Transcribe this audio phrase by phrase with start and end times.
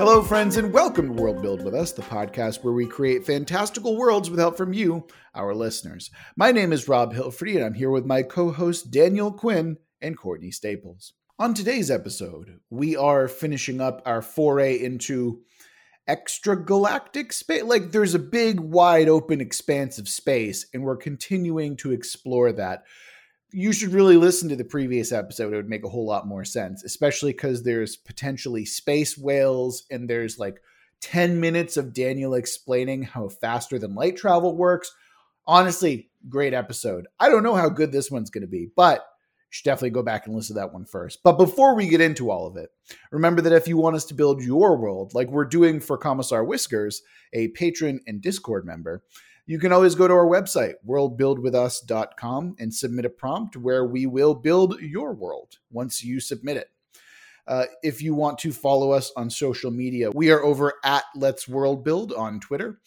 [0.00, 3.98] Hello, friends, and welcome to World Build with Us, the podcast where we create fantastical
[3.98, 6.10] worlds with help from you, our listeners.
[6.36, 10.16] My name is Rob Hilfrey, and I'm here with my co hosts Daniel Quinn and
[10.16, 11.12] Courtney Staples.
[11.38, 15.42] On today's episode, we are finishing up our foray into
[16.08, 17.64] extragalactic space.
[17.64, 22.84] Like, there's a big, wide open expanse of space, and we're continuing to explore that
[23.52, 25.52] you should really listen to the previous episode.
[25.52, 30.08] It would make a whole lot more sense, especially because there's potentially space whales and
[30.08, 30.60] there's like
[31.00, 34.94] 10 minutes of Daniel explaining how faster than light travel works.
[35.46, 37.06] Honestly, great episode.
[37.18, 40.02] I don't know how good this one's going to be, but you should definitely go
[40.02, 41.22] back and listen to that one first.
[41.24, 42.70] But before we get into all of it,
[43.10, 46.44] remember that if you want us to build your world, like we're doing for Commissar
[46.44, 49.02] Whiskers, a patron and Discord member,
[49.50, 54.32] you can always go to our website, worldbuildwithus.com, and submit a prompt where we will
[54.32, 56.68] build your world once you submit it.
[57.48, 61.48] Uh, if you want to follow us on social media, we are over at Let's
[61.48, 62.78] World Build on Twitter.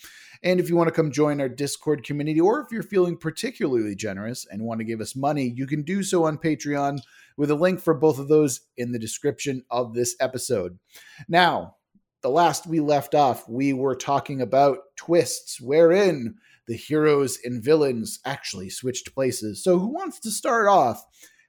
[0.42, 3.94] And if you want to come join our Discord community, or if you're feeling particularly
[3.94, 7.00] generous and want to give us money, you can do so on Patreon
[7.36, 10.80] with a link for both of those in the description of this episode.
[11.28, 11.76] Now,
[12.22, 16.36] the last we left off, we were talking about twists, wherein
[16.68, 19.64] the heroes and villains actually switched places.
[19.64, 21.04] So, who wants to start off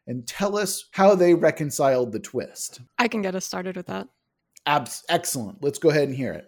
[0.06, 2.80] and tell us how they reconciled the twist?
[2.98, 4.08] I can get us started with that.
[4.66, 5.62] Abs- excellent.
[5.62, 6.46] Let's go ahead and hear it.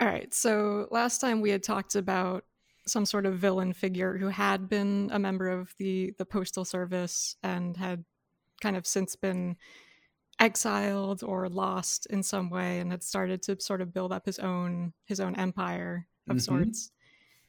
[0.00, 0.32] All right.
[0.34, 2.44] So, last time we had talked about
[2.86, 7.36] some sort of villain figure who had been a member of the the postal service
[7.42, 8.04] and had
[8.62, 9.56] kind of since been
[10.38, 14.38] exiled or lost in some way and had started to sort of build up his
[14.38, 16.40] own his own empire of mm-hmm.
[16.40, 16.90] sorts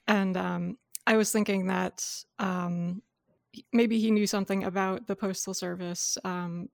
[0.07, 2.05] and um, I was thinking that
[2.39, 3.01] um,
[3.73, 6.17] maybe he knew something about the postal service.
[6.23, 6.69] Um,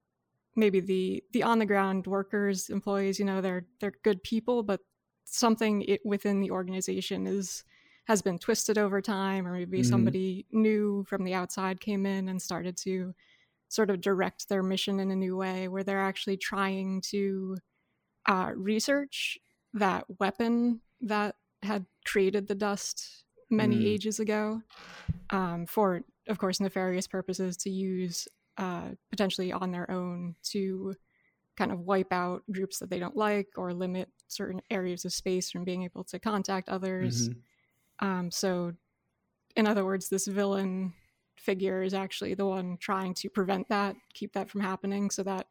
[0.55, 3.19] maybe the the on the ground workers, employees.
[3.19, 4.81] You know, they're they're good people, but
[5.25, 7.63] something it, within the organization is
[8.05, 9.89] has been twisted over time, or maybe mm-hmm.
[9.89, 13.13] somebody new from the outside came in and started to
[13.69, 17.57] sort of direct their mission in a new way, where they're actually trying to
[18.27, 19.37] uh, research
[19.73, 23.87] that weapon that had created the dust many mm.
[23.87, 24.61] ages ago
[25.29, 28.27] um, for, of course, nefarious purposes to use
[28.57, 30.95] uh, potentially on their own to
[31.55, 35.51] kind of wipe out groups that they don't like or limit certain areas of space
[35.51, 37.29] from being able to contact others.
[37.29, 38.07] Mm-hmm.
[38.07, 38.73] Um, so,
[39.55, 40.93] in other words, this villain
[41.37, 45.47] figure is actually the one trying to prevent that, keep that from happening, so that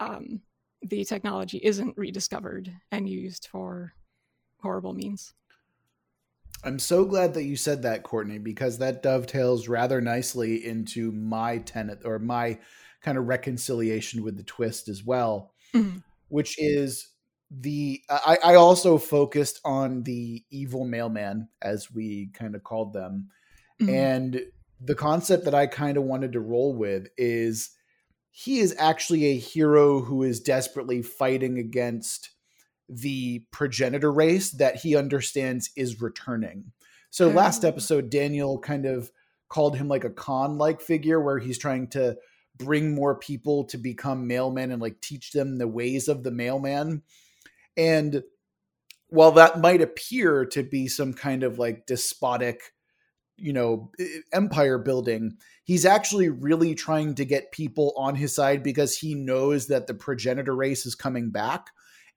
[0.00, 0.40] um,
[0.82, 3.92] the technology isn't rediscovered and used for
[4.60, 5.34] horrible means.
[6.64, 11.58] I'm so glad that you said that, Courtney, because that dovetails rather nicely into my
[11.58, 12.58] tenet or my
[13.02, 15.98] kind of reconciliation with the twist as well, mm-hmm.
[16.28, 17.08] which is
[17.50, 23.28] the I, I also focused on the evil mailman, as we kind of called them.
[23.80, 23.94] Mm-hmm.
[23.94, 24.40] And
[24.80, 27.70] the concept that I kind of wanted to roll with is
[28.30, 32.30] he is actually a hero who is desperately fighting against
[32.88, 36.72] the progenitor race that he understands is returning.
[37.10, 39.10] So last episode, Daniel kind of
[39.48, 42.16] called him like a Khan like figure where he's trying to
[42.58, 47.02] bring more people to become mailmen and like teach them the ways of the mailman.
[47.76, 48.22] And
[49.08, 52.74] while that might appear to be some kind of like despotic,
[53.36, 53.92] you know,
[54.32, 59.68] empire building, he's actually really trying to get people on his side because he knows
[59.68, 61.68] that the progenitor race is coming back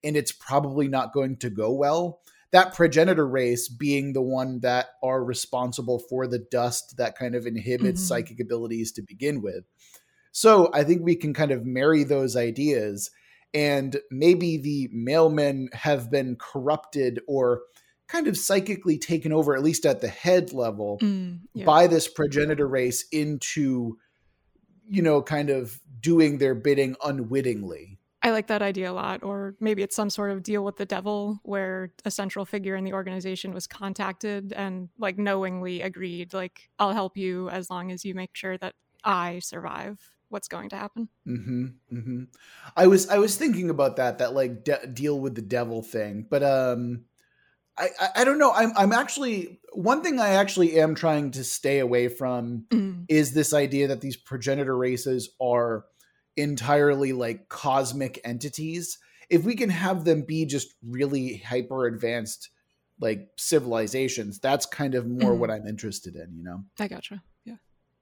[0.04, 2.22] and it's probably not going to go well.
[2.52, 7.46] That progenitor race being the one that are responsible for the dust that kind of
[7.46, 8.08] inhibits mm-hmm.
[8.08, 9.66] psychic abilities to begin with.
[10.32, 13.12] So I think we can kind of marry those ideas,
[13.54, 17.62] and maybe the mailmen have been corrupted or
[18.08, 21.66] kind of psychically taken over, at least at the head level, mm, yeah.
[21.66, 23.98] by this progenitor race into,
[24.88, 27.99] you know, kind of doing their bidding unwittingly.
[28.22, 29.24] I like that idea a lot.
[29.24, 32.84] Or maybe it's some sort of deal with the devil where a central figure in
[32.84, 38.04] the organization was contacted and like knowingly agreed, like, I'll help you as long as
[38.04, 41.10] you make sure that I survive what's going to happen.
[41.28, 42.24] Mm-hmm, mm-hmm.
[42.76, 46.26] I was I was thinking about that that like de- deal with the devil thing,
[46.30, 47.06] but um,
[47.78, 48.52] I, I, I don't know.
[48.52, 53.06] I'm I'm actually one thing I actually am trying to stay away from mm.
[53.08, 55.86] is this idea that these progenitor races are
[56.40, 58.98] entirely like cosmic entities
[59.30, 62.50] if we can have them be just really hyper advanced
[63.00, 65.40] like civilizations that's kind of more mm-hmm.
[65.40, 66.64] what i'm interested in you know?
[66.80, 67.56] I gotcha yeah.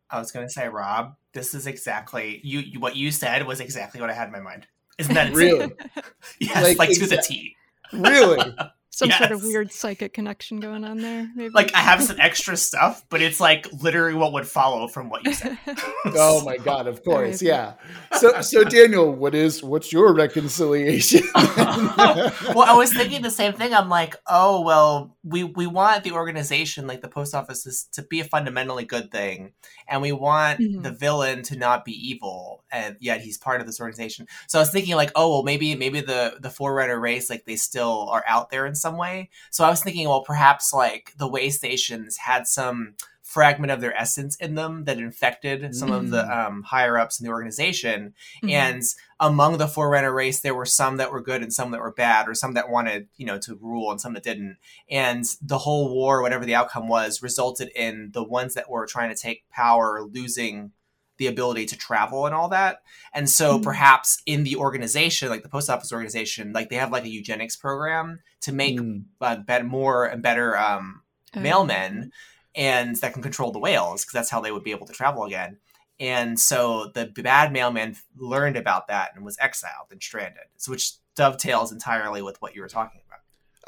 [0.09, 4.09] I was gonna say rob this is exactly you, what you said was exactly what
[4.09, 4.67] i had in my mind.
[4.97, 5.71] Isn't that really?
[6.39, 7.55] Yes like, like to the t.
[7.93, 8.39] Really?
[8.89, 11.49] Some sort of weird psychic connection going on there, maybe.
[11.53, 15.23] Like I have some extra stuff, but it's like literally what would follow from what
[15.23, 15.57] you said.
[16.05, 17.73] Oh my god, of course, yeah.
[18.17, 21.21] So so Daniel, what is what's your reconciliation?
[21.35, 23.73] well, I was thinking the same thing.
[23.73, 28.01] I'm like, oh well, we we want the organization, like the post office, is to
[28.03, 29.53] be a fundamentally good thing,
[29.87, 30.83] and we want Mhm.
[30.83, 34.27] the villain to not be evil, and yet he's part of this organization.
[34.47, 37.55] So I was thinking, like, oh well, maybe maybe the the Forerunner race, like they
[37.57, 39.29] still are out there in some way.
[39.51, 42.95] So I was thinking, well, perhaps like the way stations had some
[43.27, 47.25] fragment of their essence in them that infected some of the um, higher ups in
[47.25, 48.51] the organization Mhm.
[48.51, 48.83] and
[49.19, 52.29] among the forerunner race there were some that were good and some that were bad
[52.29, 54.55] or some that wanted you know to rule and some that didn't
[54.89, 59.13] and the whole war whatever the outcome was resulted in the ones that were trying
[59.13, 60.71] to take power losing
[61.17, 62.81] the ability to travel and all that
[63.13, 63.63] and so Mhm.
[63.63, 67.57] perhaps in the organization like the post office organization like they have like a eugenics
[67.57, 69.03] program to make Mm.
[69.19, 71.01] uh, better, more and better um,
[71.35, 72.09] Uh, mailmen
[72.57, 75.23] and that can control the whales because that's how they would be able to travel
[75.23, 75.59] again.
[75.99, 80.43] And so the bad mailman learned about that and was exiled and stranded.
[80.57, 83.19] So which dovetails entirely with what you were talking about.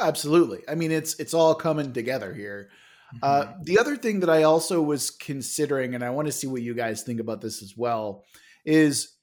[0.07, 0.63] Absolutely.
[0.67, 2.69] I mean, it's it's all coming together here.
[3.23, 3.65] Uh, Mhm.
[3.65, 6.75] the other thing that I also was considering, and I want to see what you
[6.75, 8.23] guys think about this as well,
[8.65, 9.15] is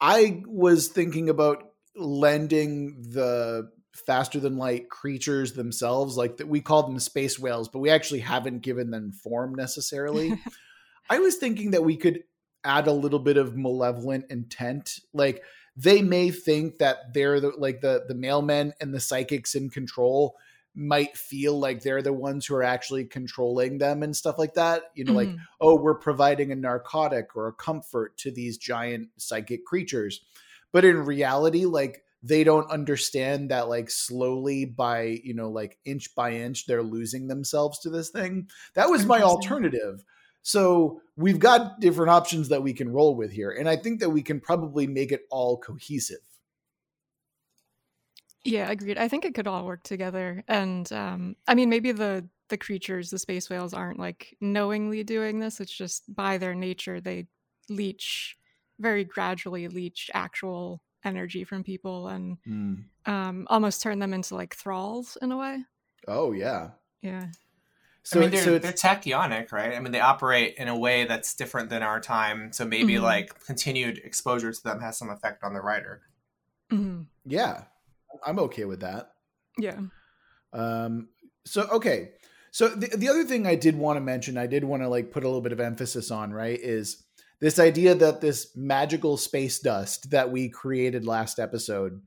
[0.00, 6.82] I was thinking about lending the faster than light creatures themselves, like that we call
[6.84, 10.38] them space whales, but we actually haven't given them form necessarily.
[11.10, 12.24] I was thinking that we could
[12.64, 15.42] add a little bit of malevolent intent, like
[15.76, 20.36] they may think that they're the like the the mailmen and the psychics in control
[20.74, 24.84] might feel like they're the ones who are actually controlling them and stuff like that.
[24.94, 25.38] You know, like, Mhm.
[25.60, 30.22] oh, we're providing a narcotic or a comfort to these giant psychic creatures.
[30.72, 36.14] But in reality, like they don't understand that like slowly by, you know, like inch
[36.14, 38.48] by inch, they're losing themselves to this thing.
[38.74, 40.04] That was my alternative.
[40.42, 43.50] So we've got different options that we can roll with here.
[43.50, 46.18] And I think that we can probably make it all cohesive.
[48.44, 48.98] Yeah, agreed.
[48.98, 50.44] I think it could all work together.
[50.48, 55.38] And um I mean maybe the the creatures, the space whales aren't like knowingly doing
[55.38, 55.60] this.
[55.60, 57.26] It's just by their nature they
[57.68, 58.36] leech
[58.80, 62.38] very gradually leech actual energy from people and
[63.06, 65.58] um almost turn them into like thralls in a way.
[66.08, 66.70] Oh yeah.
[67.00, 67.26] Yeah.
[68.04, 69.74] So, I mean, they're, so they're tachyonic, right?
[69.74, 72.52] I mean, they operate in a way that's different than our time.
[72.52, 73.02] So maybe Mhm.
[73.02, 76.02] like continued exposure to them has some effect on the rider.
[76.72, 77.06] Mhm.
[77.24, 77.64] yeah,
[78.26, 79.12] I'm okay with that.
[79.58, 79.78] Yeah.
[80.52, 81.08] Um,
[81.44, 82.12] so okay,
[82.50, 85.10] so the the other thing I did want to mention, I did want to like
[85.12, 87.04] put a little bit of emphasis on, right, is
[87.42, 92.00] this idea that this magical space dust that we created last episode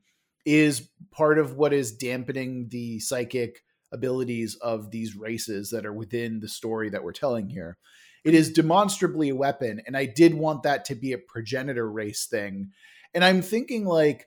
[0.46, 3.62] is part of what is dampening the psychic
[3.92, 7.76] abilities of these races that are within the story that we're telling here.
[8.24, 12.24] It is demonstrably a weapon, and I did want that to be a progenitor race
[12.24, 12.70] thing.
[13.12, 14.26] And I'm thinking like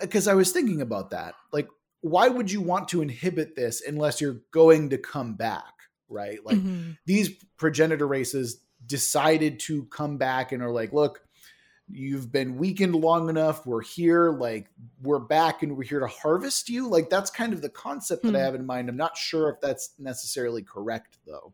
[0.00, 1.34] because I was thinking about that.
[1.52, 1.68] Like,
[2.00, 5.72] why would you want to inhibit this unless you're going to come back,
[6.08, 6.44] right?
[6.44, 6.98] Like Mhm.
[7.06, 11.20] these progenitor races decided to come back and are like, look,
[11.88, 13.66] you've been weakened long enough.
[13.66, 14.68] We're here, like
[15.02, 16.88] we're back and we're here to harvest you.
[16.88, 18.44] Like that's kind of the concept that I Hmm.
[18.44, 18.88] have in mind.
[18.88, 21.52] I'm not sure if that's necessarily correct though.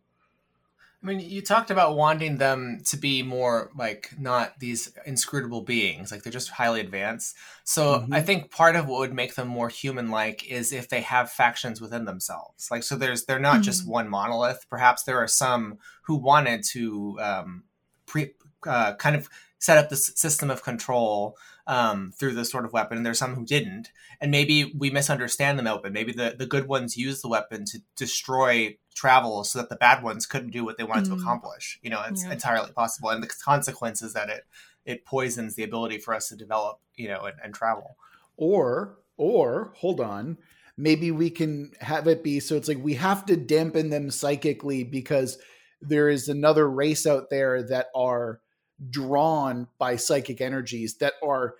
[1.02, 6.12] I mean, you talked about wanting them to be more like not these inscrutable beings,
[6.12, 7.36] like they're just highly advanced.
[7.64, 8.14] So Mhm.
[8.14, 11.80] I think part of what would make them more human-like is if they have factions
[11.80, 12.70] within themselves.
[12.70, 13.88] Like, so there's they're not just Mhm.
[13.88, 14.66] one monolith.
[14.68, 17.64] Perhaps there are some who wanted to um,
[18.04, 18.34] pre
[18.66, 21.36] uh, kind of set up this system of control
[21.66, 23.90] um, through this sort of weapon, and there's some who didn't.
[24.20, 25.92] And maybe we misunderstand the weapon.
[25.92, 30.02] Maybe the, the good ones use the weapon to destroy travel so that the bad
[30.02, 31.20] ones couldn't do what they wanted to Mm.
[31.20, 31.78] accomplish.
[31.82, 32.32] You know, it's Yeah.
[32.32, 33.10] entirely possible.
[33.10, 34.44] And the consequence is that it
[34.86, 37.96] it poisons the ability for us to develop, you know, and, and travel.
[38.38, 40.38] Or, or hold on,
[40.78, 44.82] maybe we can have it be so it's like we have to dampen them psychically
[44.82, 45.38] because
[45.82, 48.40] there is another race out there that are
[48.88, 51.56] drawn by psychic energies that are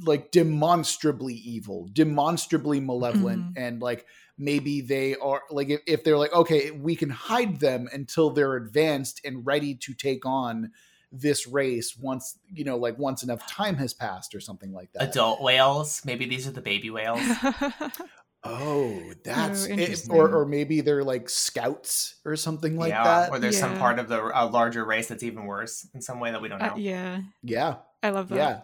[0.00, 3.62] like demonstrably evil, demonstrably malevolent, mm-hmm.
[3.62, 4.06] and like
[4.38, 8.56] maybe they are like if, if they're like okay, we can hide them until they're
[8.56, 10.72] advanced and ready to take on
[11.14, 15.10] this race once you know like once enough time has passed or something like that.
[15.10, 17.20] Adult whales, maybe these are the baby whales.
[18.44, 20.08] Oh, that's it.
[20.10, 23.30] Or, or maybe they're like scouts or something like yeah, that.
[23.30, 26.32] or there's some part of the a larger race that's even worse in some way
[26.32, 26.72] that we don't know.
[26.72, 27.20] Uh, yeah.
[27.42, 28.36] yeah, I love that.
[28.36, 28.60] yeah.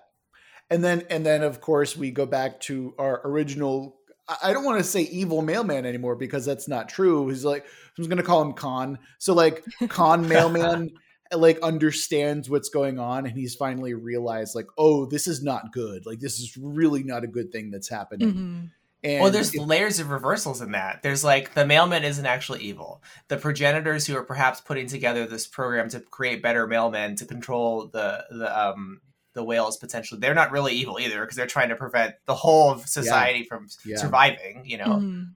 [0.71, 3.97] And then and then of course we go back to our original
[4.43, 7.29] I don't want to say evil mailman anymore because that's not true.
[7.29, 7.65] He's like
[7.97, 8.99] I'm going to call him Khan.
[9.19, 10.91] So like Khan mailman
[11.33, 16.05] like understands what's going on and he's finally realized like oh this is not good.
[16.05, 18.29] Like this is really not a good thing that's happening.
[18.29, 18.65] Mm-hmm.
[19.05, 21.03] And well, there's it- layers of reversals in that.
[21.03, 23.03] There's like the mailman isn't actually evil.
[23.29, 27.87] The progenitors who are perhaps putting together this program to create better mailmen to control
[27.87, 29.01] the the um
[29.35, 32.73] the whales potentially, they're not really evil either because they're trying to prevent the whole
[32.73, 33.99] of society from Yeah.
[33.99, 34.63] surviving.
[34.65, 35.35] You know, Mhm.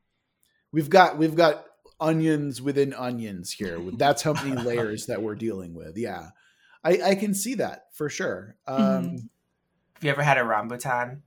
[0.72, 1.64] we've got we've got
[2.00, 3.78] onions within onions here.
[3.96, 5.96] That's how many layers that we're dealing with.
[5.96, 6.30] Yeah.
[6.82, 8.56] I, I can see that for sure.
[8.66, 9.12] Um, Mhm.
[9.94, 11.20] have you ever had a rambutan?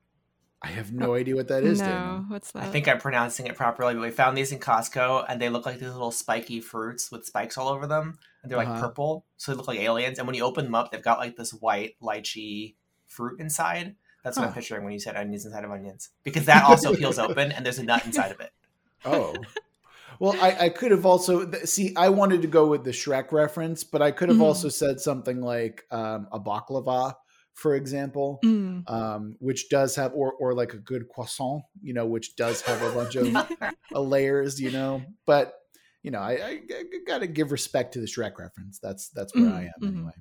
[0.66, 1.80] I have no idea what that is.
[1.80, 2.26] no, Daniel.
[2.28, 2.64] what's that?
[2.64, 5.66] I think I'm pronouncing it properly, but we found these in Costco and they look
[5.66, 8.18] like these little spiky fruits with spikes all over them.
[8.42, 8.82] And they're like Uh-huh.
[8.82, 10.18] purple, so they look like aliens.
[10.20, 13.96] And when you open them up, they've got like this white lychee fruit inside.
[14.24, 16.10] That's what I'm picturing when you said onions inside of onions.
[16.24, 18.52] Because that also peels open and there's a nut inside of it.
[19.06, 19.36] Oh.
[20.20, 21.94] Well, I, I could have also th- see.
[21.96, 24.44] I wanted to go with the Shrek reference, but I could have Mhm.
[24.44, 27.14] also said something like um, a baklava,
[27.56, 28.88] for example, Mm.
[28.90, 32.82] um, which does have, or or like a good croissant, you know, which does have
[32.84, 33.36] a bunch of
[33.96, 35.02] uh, layers, you know.
[35.26, 35.54] But
[36.04, 36.60] you know, I, I,
[37.08, 38.78] got to give respect to the Shrek reference.
[38.80, 39.96] That's that's where I am Mhm, mhm.
[39.96, 40.12] anyway.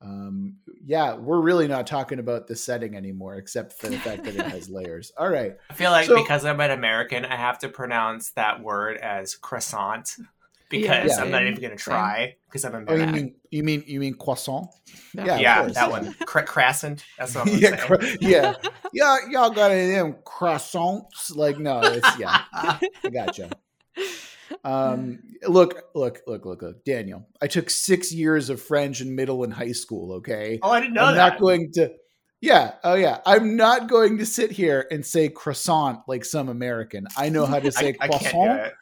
[0.00, 4.34] Um, yeah, we're really not talking about the setting anymore, except for the fact that
[4.36, 5.10] it has layers.
[5.18, 5.56] All right.
[5.70, 9.34] I feel like So- because I'm an American, I have to pronounce that word as
[9.34, 10.16] croissant
[10.68, 13.84] because Yeah, I'm not even going to try because I'm Oh, you mean you mean
[13.86, 14.68] you mean croissant?
[15.14, 15.24] Yeah.
[15.24, 16.14] Yeah, yeah, that one.
[16.26, 17.04] Cra- crescent.
[17.18, 17.78] That's what I'm yeah, saying.
[17.78, 18.54] cro- yeah,
[18.92, 19.16] yeah.
[19.30, 21.34] Y'all got any of them croissants?
[21.34, 22.42] Like, no, it's yeah.
[22.52, 22.80] I
[23.12, 23.50] gotcha.
[24.64, 27.26] Um, look, look, look, look, look, Daniel.
[27.40, 30.14] I took six years of French in middle and high school.
[30.14, 31.32] Okay, oh, I didn't know I'm that.
[31.32, 31.92] not going to.
[32.40, 33.20] Yeah, oh yeah.
[33.24, 37.06] I'm not going to sit here and say croissant like some American.
[37.16, 38.32] I know how to say I, I croissant.
[38.32, 38.74] can't do it.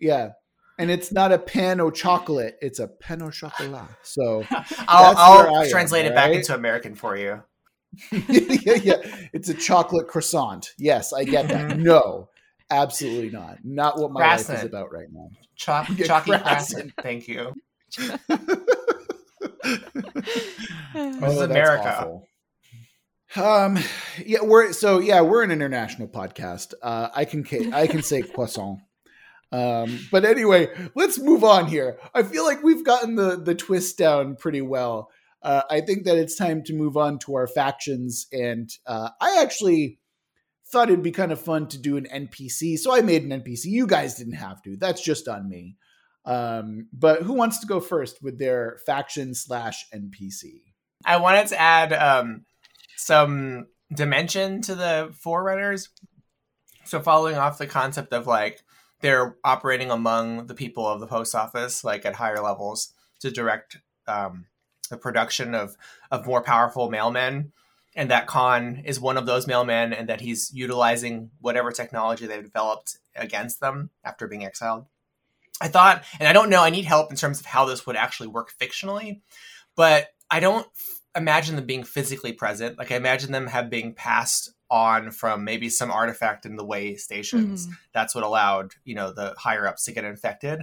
[0.00, 0.30] Yeah,
[0.78, 3.88] and it's not a pan au chocolate; it's a pan au chocolat.
[4.02, 4.44] So
[4.88, 7.42] I'll, I'll am, translate it back into American for you.
[8.12, 8.96] yeah, yeah.
[9.32, 10.72] It's a chocolate croissant.
[10.78, 11.70] Yes, I get that.
[11.72, 11.82] Mhm.
[11.82, 12.28] No,
[12.70, 13.58] absolutely not.
[13.64, 15.28] Not what my life is about right now.
[15.56, 16.44] Chalk, Yeah, chalky crescent.
[16.44, 16.92] crescent.
[17.02, 17.54] Thank you.
[20.94, 21.96] Oh, This is America.
[21.98, 22.28] awful.
[23.36, 23.78] Um,
[24.24, 26.74] yeah, we're so yeah, we're an international podcast.
[26.82, 27.44] Uh, I can
[27.74, 28.80] I can say croissant.
[29.50, 31.98] Um, but anyway, let's move on here.
[32.14, 35.10] I feel like we've gotten the the twist down pretty well.
[35.42, 39.40] Uh, I think that it's time to move on to our factions, and uh, I
[39.40, 39.98] actually
[40.70, 43.66] thought it'd be kind of fun to do an NPC, so I made an NPC.
[43.66, 44.76] You guys didn't have to.
[44.76, 45.76] That's just on me.
[46.26, 50.60] Um, but who wants to go first with their faction slash NPC?
[51.06, 52.44] I wanted to add um,
[52.96, 55.88] some dimension to the Forerunners.
[56.84, 58.60] So, following off the concept of like
[59.00, 63.78] they're operating among the people of the post office, like at higher levels, to direct
[64.06, 64.46] um,
[64.90, 65.76] the production of
[66.10, 67.50] of more powerful mailmen,
[67.94, 72.42] and that Khan is one of those mailmen, and that he's utilizing whatever technology they've
[72.42, 74.86] developed against them after being exiled.
[75.60, 77.96] I thought, and I don't know, I need help in terms of how this would
[77.96, 79.20] actually work fictionally,
[79.74, 80.66] but I don't
[81.18, 82.78] imagine them being physically present.
[82.78, 86.94] Like I imagine them have being passed on from maybe some artifact in the way
[86.96, 87.66] stations.
[87.66, 87.72] Mhm.
[87.92, 90.62] That's what allowed you know the higher ups to get infected.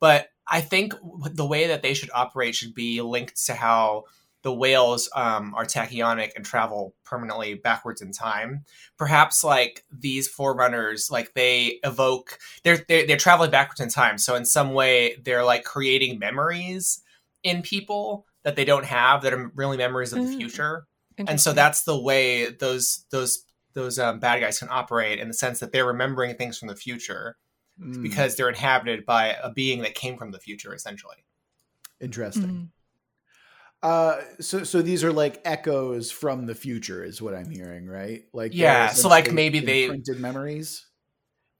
[0.00, 0.94] But I think
[1.32, 4.04] the way that they should operate should be linked to how
[4.42, 8.64] the whales um, are tachyonic and travel permanently backwards in time.
[8.96, 14.18] Perhaps like these forerunners, like they evoke they're, they're they're traveling backwards in time.
[14.18, 17.02] So in some way, they're like creating memories
[17.42, 20.36] in people that they don't have that are really memories of the Mm.
[20.38, 20.86] future
[21.18, 23.42] and so that's the way those those
[23.74, 26.76] those um, bad guys can operate in the sense that they're remembering things from the
[26.76, 27.36] future
[27.78, 31.16] Mm, because they're inhabited by a being that came from the future essentially
[32.00, 32.42] interesting.
[32.42, 32.68] Mhm.
[33.82, 38.22] Uh, so so these are like echoes from the future, is what I'm hearing, right?
[38.32, 40.86] Like Yeah, so, like, maybe they- imprinted memories.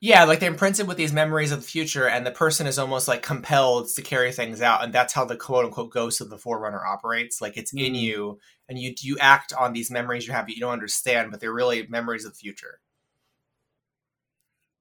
[0.01, 3.09] Yeah like they're imprinted with these memories of the future and the person is almost
[3.09, 6.39] like compelled to carry things out and that's how the quote unquote ghost of the
[6.39, 7.95] forerunner operates like it's in Mhm.
[7.95, 8.39] you
[8.69, 11.53] and you you act on these memories you have that you don't understand but they're
[11.53, 12.81] really memories of the future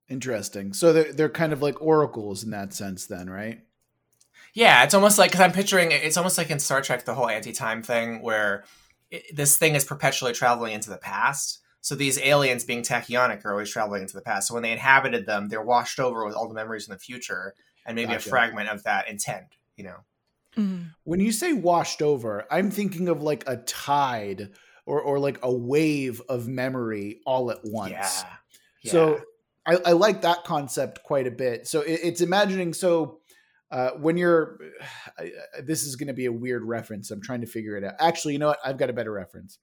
[0.08, 0.74] Interesting.
[0.74, 3.64] So they're they're kind of like oracles in that sense, then, right?
[4.54, 7.30] Yeah, it's almost like because I'm picturing it's almost like in Star Trek the whole
[7.30, 8.64] anti-time thing where
[9.12, 11.62] it, this thing is perpetually traveling into the past.
[11.86, 14.48] So these aliens being tachyonic are always traveling into the past.
[14.48, 17.54] So when they inhabited them, they're washed over with all the memories in the future
[17.86, 18.28] and maybe Gotcha.
[18.28, 19.46] a fragment of that intent.
[19.78, 19.98] You know,
[20.58, 20.96] Mhm.
[21.04, 24.50] When you say washed over, I'm thinking of like a tide
[24.88, 27.92] or or like a wave of memory all at once.
[28.82, 28.92] yeah.
[28.92, 29.22] So
[29.68, 31.68] I, I like that concept quite a bit.
[31.68, 33.20] So it, it's imagining so
[33.70, 34.58] uh, when you're
[35.20, 37.12] I, this is going to be a weird reference.
[37.12, 37.94] I'm trying to figure it out.
[38.00, 38.60] Actually, you know what?
[38.66, 39.60] I've got a better reference.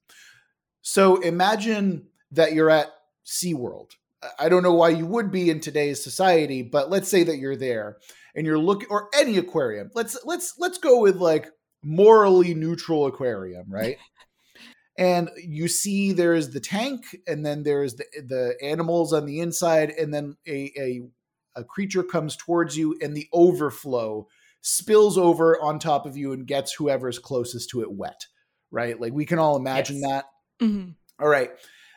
[0.81, 2.91] So imagine that you're at
[3.25, 3.91] SeaWorld.
[4.39, 7.55] I don't know why you would be in today's society, but let's say that you're
[7.55, 7.97] there
[8.35, 9.89] and you're looking or any aquarium.
[9.93, 11.49] Let's let's let's go with like
[11.83, 13.97] morally neutral aquarium, right?
[14.97, 19.89] and you see there's the tank and then there's the the animals on the inside
[19.91, 21.01] and then a a,
[21.57, 24.25] a creature comes towards you and the overflow
[24.61, 28.27] spills over on top of you and gets whoever's closest to it wet,
[28.71, 28.99] right?
[29.01, 30.09] Like we can all imagine yes.
[30.09, 30.25] that.
[30.65, 30.91] Mm-hmm.
[31.19, 31.51] All right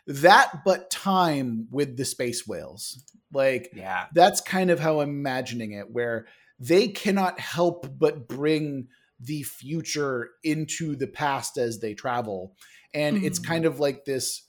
[0.06, 3.02] that but time with the space whales.
[3.32, 4.06] Like yeah.
[4.14, 6.26] that's kind of how i'm imagining it where
[6.58, 8.88] they cannot help but bring
[9.20, 12.54] the future into the past as they travel.
[12.94, 13.26] And mm-hmm.
[13.26, 14.42] it's kind of like this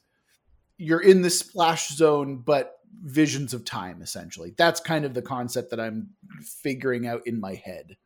[0.78, 4.54] you're in the splash zone but visions of time essentially.
[4.58, 6.12] That's kind of the concept that i'm
[6.42, 7.98] figuring out in my head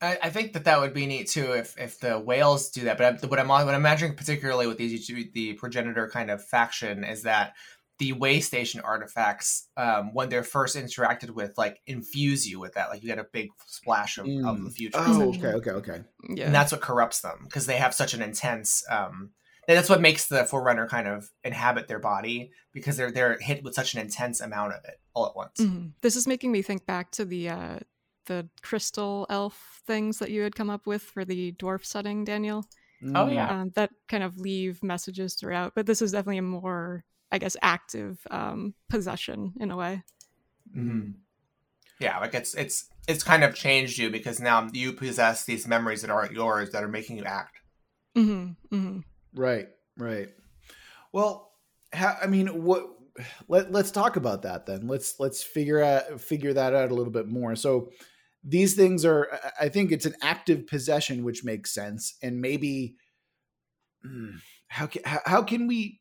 [0.00, 2.98] I, I think that that would be neat too if, if the whales do that.
[2.98, 7.22] But what I'm what I'm imagining particularly with these the progenitor kind of faction is
[7.22, 7.54] that
[7.98, 12.90] the way station artifacts um, when they're first interacted with like infuse you with that
[12.90, 14.48] like you get a big splash of, mm.
[14.48, 17.76] of the future oh okay okay okay yeah and that's what corrupts them because they
[17.76, 19.30] have such an intense um,
[19.66, 23.74] that's what makes the forerunner kind of inhabit their body because they're they're hit with
[23.74, 25.88] such an intense amount of it all at once mm-hmm.
[26.02, 27.78] this is making me think back to the uh
[28.26, 32.64] the crystal elf things that you had come up with for the dwarf setting, Daniel.
[33.14, 35.74] Oh yeah, um, that kind of leave messages throughout.
[35.74, 40.02] But this is definitely a more, I guess, active um, possession in a way.
[40.74, 41.10] Mm-hmm.
[42.00, 46.02] Yeah, like it's it's it's kind of changed you because now you possess these memories
[46.02, 47.58] that aren't yours that are making you act.
[48.16, 48.74] Mm-hmm.
[48.74, 49.00] Mm-hmm.
[49.34, 50.28] Right, right.
[51.12, 51.52] Well,
[51.92, 52.88] ha- I mean, what?
[53.48, 54.88] Let Let's talk about that then.
[54.88, 57.54] Let's let's figure out figure that out a little bit more.
[57.54, 57.90] So,
[58.44, 62.16] these things are i think it's an active possession which makes sense.
[62.22, 62.96] And maybe
[64.02, 64.36] hmm,
[64.68, 66.00] how can how can we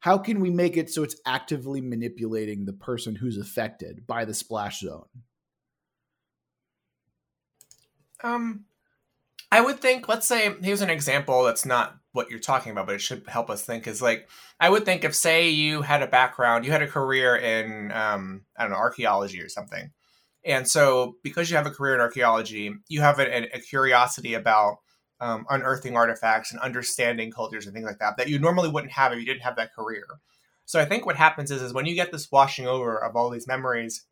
[0.00, 4.34] how can we make it so it's actively manipulating the person who's affected by the
[4.34, 5.06] splash zone?
[8.24, 8.64] Um
[9.50, 12.94] i would think let's say here's an example that's not what you're talking about but
[12.94, 16.06] it should help us think is like i would think if say you had a
[16.06, 19.90] background you had a career in um i don't know archaeology or something
[20.44, 24.78] and so, because you have a career in archaeology, you have a, a curiosity about
[25.20, 29.12] um, unearthing artifacts and understanding cultures and things like that that you normally wouldn't have
[29.12, 30.06] if you didn't have that career.
[30.64, 33.30] So, I think what happens is, is when you get this washing over of all
[33.30, 34.04] these memories,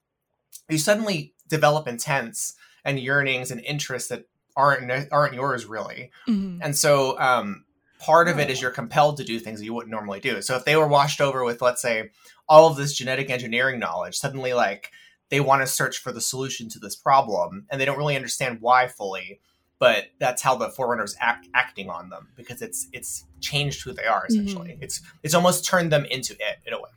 [0.69, 4.25] you suddenly develop intents and yearnings and interests that
[4.57, 6.11] aren't aren't yours really.
[6.29, 6.63] Mm-hmm.
[6.63, 7.65] And so, um,
[7.99, 10.43] part of it is you're compelled to do things that you wouldn't normally do.
[10.43, 12.11] So, if they were washed over with, let's say,
[12.49, 14.91] all of this genetic engineering knowledge, suddenly like
[15.31, 18.59] they want to search for the solution to this problem and they don't really understand
[18.61, 19.41] why fully
[19.81, 24.05] but that's how the forerunners act acting on them because it's it's changed who they
[24.05, 24.83] are essentially mm-hmm.
[24.83, 26.91] it's it's almost turned them into it in a way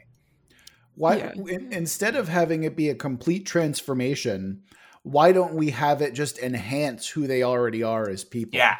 [0.95, 1.57] why yeah.
[1.71, 4.61] instead of having it be a complete transformation
[5.01, 8.77] why don't we have it just enhance who they already are as people yeah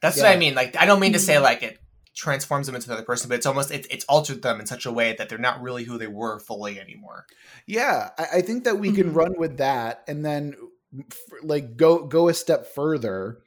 [0.00, 0.24] that's yeah.
[0.24, 1.44] what i mean like i don't mean to say mm-hmm.
[1.44, 1.78] like it
[2.18, 4.92] transforms them into another person, but it's almost it's it's altered them in such a
[4.92, 7.26] way that they're not really who they were fully anymore.
[7.64, 9.16] Yeah, I, I think that we can mm-hmm.
[9.16, 10.54] run with that, and then
[11.42, 13.38] like go go a step further,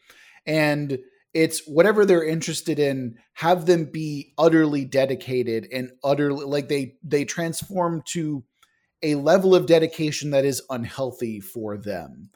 [0.46, 1.00] and
[1.34, 3.18] it's whatever they're interested in.
[3.34, 8.44] Have them be utterly dedicated and utterly like they they transform to
[9.04, 12.30] a level of dedication that is unhealthy for them.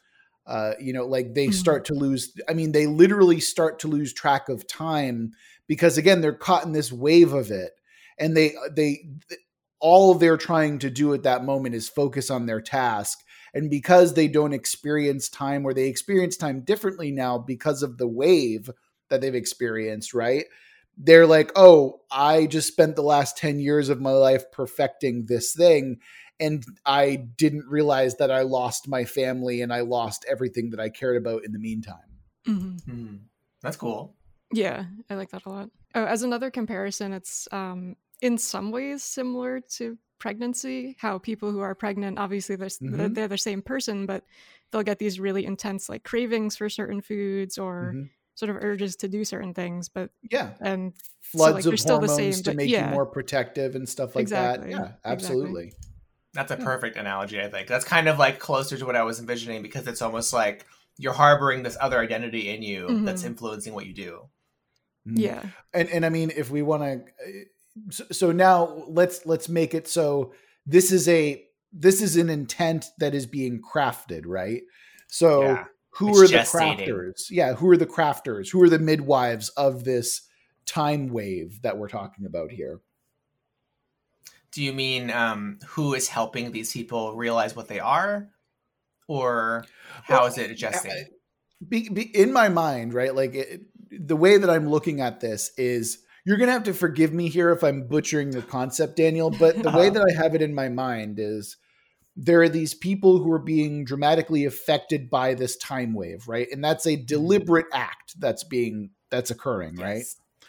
[0.45, 1.53] Uh, you know, like they mm-hmm.
[1.53, 2.33] start to lose.
[2.49, 5.31] I mean, they literally start to lose track of time
[5.67, 7.71] because again they're caught in this wave of it
[8.17, 9.03] and they they
[9.79, 13.19] all they're trying to do at that moment is focus on their task
[13.53, 18.07] and because they don't experience time or they experience time differently now because of the
[18.07, 18.69] wave
[19.09, 20.45] that they've experienced right?
[20.97, 25.53] They're like oh i just spent the last 10 years of my life perfecting this
[25.53, 25.99] thing
[26.39, 30.87] and i didn't realize that i lost my family and i lost everything that i
[30.87, 31.97] cared about in the meantime.
[32.47, 32.91] Mm-hmm.
[32.91, 33.19] mm,
[33.61, 34.15] that's cool
[34.53, 35.69] yeah, I like that a lot.
[35.93, 40.95] Oh, as another comparison, it's um, in some ways similar to pregnancy.
[40.99, 43.13] How people who are pregnant, obviously, they're, mm-hmm.
[43.13, 44.23] they're the same person, but
[44.71, 48.03] they'll get these really intense like cravings for certain foods or mm-hmm.
[48.35, 49.89] sort of urges to do certain things.
[49.89, 52.89] But yeah, and floods so, like, of still hormones the same, to make yeah.
[52.89, 54.73] you more protective and stuff like exactly.
[54.73, 54.79] that.
[54.79, 55.65] Yeah, absolutely.
[55.65, 55.91] Exactly.
[56.33, 57.69] That's a perfect analogy, I think.
[57.69, 60.65] That's kind of like closer to what I was envisioning because it's almost like
[60.97, 63.05] you're harboring this other identity in you mm-hmm.
[63.05, 64.21] that's influencing what you do.
[65.07, 65.19] Mm-hmm.
[65.19, 65.43] Yeah.
[65.73, 67.45] And and I mean if we want to
[67.89, 70.33] so, so now let's let's make it so
[70.65, 74.63] this is a this is an intent that is being crafted, right?
[75.07, 75.65] So Yeah.
[75.91, 77.29] who It's are the crafters?
[77.29, 78.49] Yeah, who are the crafters?
[78.51, 80.21] Who are the midwives of this
[80.65, 82.79] time wave that we're talking about here?
[84.51, 88.29] Do you mean um, who is helping these people realize what they are,
[89.07, 89.65] or
[90.03, 91.07] how Well, is it adjusting?
[91.67, 93.13] be, be, in my mind, right?
[93.13, 96.73] Like it, the way that I'm looking at this is you're going to have to
[96.73, 100.33] forgive me here if I'm butchering the concept, Daniel, but the way that I have
[100.33, 101.57] it in my mind is
[102.15, 106.47] there are these people who are being dramatically affected by this time wave, right?
[106.51, 110.03] And that's a deliberate act that's being that's occurring, right?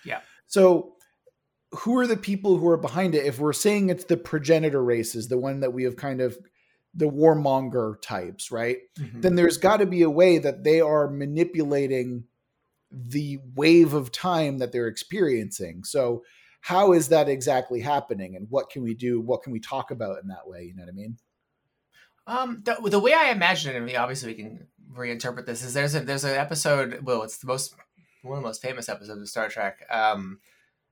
[0.05, 0.20] Yeah.
[0.46, 0.94] So
[1.72, 3.27] who are the people who are behind it?
[3.27, 6.38] If we're saying it's the progenitor races, the one that we have kind of
[6.94, 8.79] the warmonger types, right?
[8.99, 9.20] Mhm.
[9.20, 12.25] then there's got to be a way that they are manipulating
[12.90, 15.85] the wave of time that they're experiencing.
[15.85, 16.22] So,
[16.61, 19.20] how is that exactly happening, and what can we do?
[19.20, 20.64] What can we talk about in that way?
[20.64, 21.16] You know what I mean?
[22.27, 25.62] Um, the, the way I imagine it, I mean, obviously we can reinterpret this.
[25.62, 27.01] Is there's a there's an episode.
[27.03, 27.77] Well, it's the most
[28.22, 29.87] one of the most famous episodes of Star Trek.
[29.90, 30.40] Um,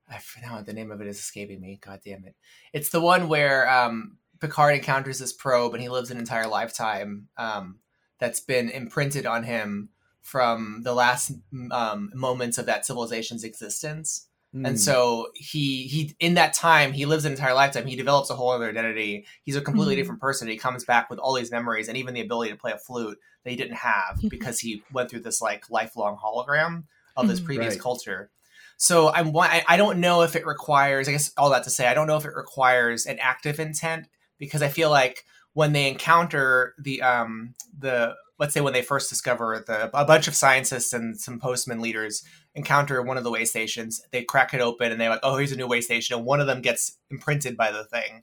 [0.08, 1.80] I forgot the name of it is escaping me.
[1.82, 2.36] God damn it!
[2.72, 7.28] It's the one where um Picard encounters this probe and he lives an entire lifetime
[7.36, 7.78] um
[8.18, 9.88] that's been imprinted on him
[10.24, 11.32] from the last
[11.70, 14.26] um, moments of that civilization's existence.
[14.52, 14.64] Hmm.
[14.66, 17.86] And so he he in that time he lives an entire lifetime.
[17.86, 19.26] He develops a whole other identity.
[19.44, 19.98] He's a completely Mhm.
[19.98, 20.48] different person.
[20.48, 23.18] He comes back with all these memories and even the ability to play a flute
[23.44, 26.84] that he didn't have because he went through this like lifelong hologram
[27.16, 27.44] of this Mhm.
[27.44, 27.80] previous Right.
[27.82, 28.30] culture.
[28.78, 31.06] So I'm I I don't know if it requires.
[31.06, 34.08] I guess all that to say, I don't know if it requires an active intent
[34.38, 39.08] because I feel like when they encounter the um the let's say when they first
[39.08, 42.22] discover the a bunch of scientists and some postman leaders
[42.54, 45.50] encounter one of the way stations they crack it open and they're like oh here's
[45.50, 48.22] a new way station and one of them gets imprinted by the thing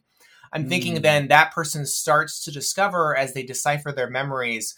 [0.52, 1.02] i'm thinking Mm.
[1.02, 4.76] then that person starts to discover as they decipher their memories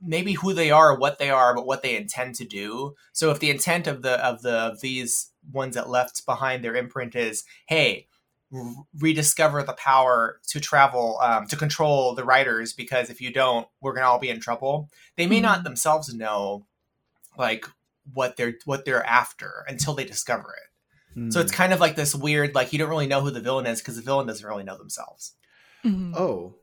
[0.00, 3.40] maybe who they are what they are but what they intend to do so if
[3.40, 7.42] the intent of the of the of these ones that left behind their imprint is
[7.66, 8.06] hey
[8.98, 13.92] rediscover the power to travel um, to control the riders because if you don't we're
[13.92, 15.64] gonna all be in trouble they may not Mhm.
[15.64, 16.64] themselves know
[17.36, 17.66] like
[18.14, 21.44] what they're what they're after until they discover it so Hmm.
[21.44, 23.80] it's kind of like this weird like you don't really know who the villain is
[23.80, 25.32] because the villain doesn't really know themselves
[25.84, 26.14] Mhm.
[26.16, 26.54] Oh,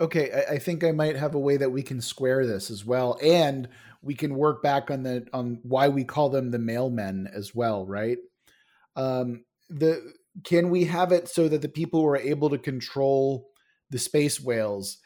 [0.00, 0.30] okay.
[0.32, 3.18] I, I think I might have a way that we can square this as well,
[3.22, 3.68] and
[4.02, 7.86] we can work back on the on why we call them the mailmen as well,
[7.86, 8.18] right?
[8.94, 10.12] Um, the
[10.44, 13.48] can we have it so that the people who are able to control
[13.90, 14.98] the space whales,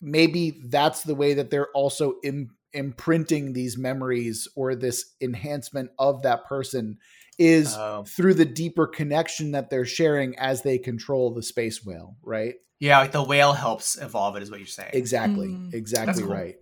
[0.00, 6.22] maybe that's the way that they're also Im- imprinting these memories or this enhancement of
[6.22, 6.98] that person
[7.38, 8.04] is Oh.
[8.06, 12.54] through the deeper connection that they're sharing as they control the space whale, right?
[12.80, 15.74] yeah like the whale helps evolve it is what you're saying Exactly, Mm.
[15.74, 16.32] exactly cool.
[16.32, 16.54] right.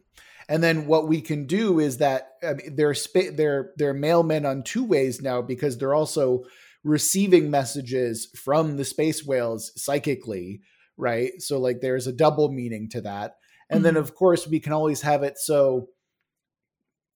[0.49, 4.49] And then what we can do is that I mean, they're spa- they're they're mailmen
[4.49, 6.45] on two ways now because they're also
[6.87, 10.61] receiving messages from the space whales psychically,
[10.97, 11.33] right?
[11.43, 13.37] So like there's a double meaning to that.
[13.69, 14.01] And then Mhm.
[14.01, 15.89] of course we can always have it so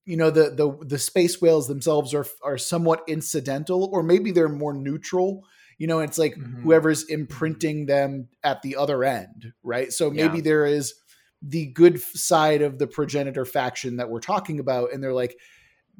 [0.05, 4.49] you know the the the space whales themselves are are somewhat incidental or maybe they're
[4.49, 5.45] more neutral.
[5.77, 6.61] You know, it's like Mhm.
[6.63, 9.91] whoever's imprinting them at the other end, right?
[9.91, 10.43] So maybe Yeah.
[10.43, 10.93] there is
[11.41, 15.35] the good side of the progenitor faction that we're talking about, and they're like,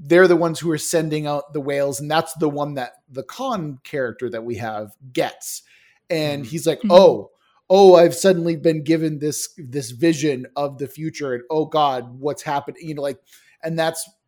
[0.03, 3.23] they're the ones who are sending out the whales, and that's the one that the
[3.23, 5.61] Khan character that we have gets.
[6.09, 6.47] And Mhm.
[6.47, 6.89] he's like, Mhm.
[6.91, 7.31] oh,
[7.69, 12.41] oh, I've suddenly been given this this vision of the future, and oh God, what's
[12.41, 12.87] happening?
[12.87, 13.19] You know, like,
[13.63, 14.09] and that's.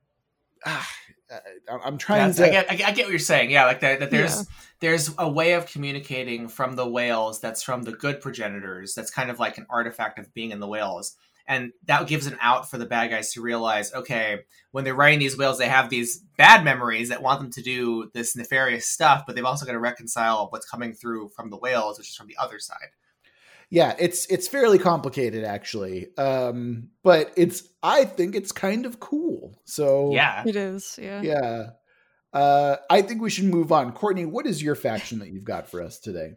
[0.65, 0.87] Ah,
[1.83, 2.45] I'm trying That's- to.
[2.45, 3.49] I get, I get, I get what you're saying.
[3.49, 4.43] Yeah, like that, that there's Yeah.
[4.81, 8.93] there's a way of communicating from the whales that's from the good progenitors.
[8.93, 11.15] That's kind of like an artifact of being in the whales,
[11.47, 14.39] and that gives an out for the bad guys to realize, okay,
[14.71, 18.09] when they're riding these whales, they have these bad memories that want them to do
[18.13, 21.97] this nefarious stuff, but they've also got to reconcile what's coming through from the whales,
[21.97, 22.89] which is from the other side.
[23.69, 26.15] yeah it's it's fairly complicated actually.
[26.17, 31.21] Um but it's i think it's kind of cool so Yeah, It is, yeah.
[31.21, 31.69] yeah.
[32.31, 33.91] Uh i think we should move on.
[33.91, 36.33] Courtney what is your faction that you've got for us today?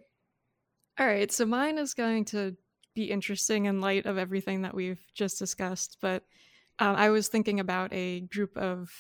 [0.99, 2.57] All right, so mine is going to
[2.97, 6.25] be interesting in light of everything that we've just discussed, but
[6.81, 8.91] um, I was thinking about a group of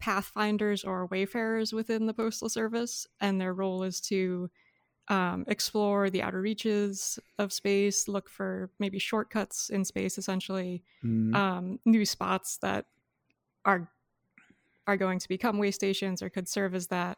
[0.00, 4.50] pathfinders or wayfarers within the Postal Service, and their role is to
[5.08, 11.34] um, explore the outer reaches of space, look for maybe shortcuts in space, essentially, Hmm.
[11.34, 12.86] um, new spots that
[13.64, 13.90] are
[14.86, 17.16] are going to become way stations or could serve as that.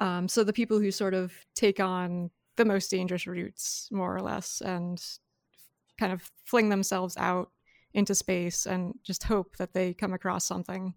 [0.00, 4.20] Um, so the people who sort of take on the most dangerous routes, more or
[4.20, 5.00] less, and
[5.98, 7.50] kind of fling themselves out
[7.94, 10.94] into space and just hope that they come across something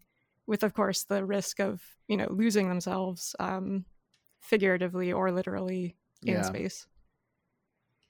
[0.47, 3.85] with of course the risk of you know losing themselves um,
[4.41, 6.41] figuratively or literally in yeah.
[6.41, 6.87] space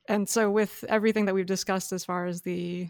[0.08, 2.90] and so with everything that we've discussed as far as the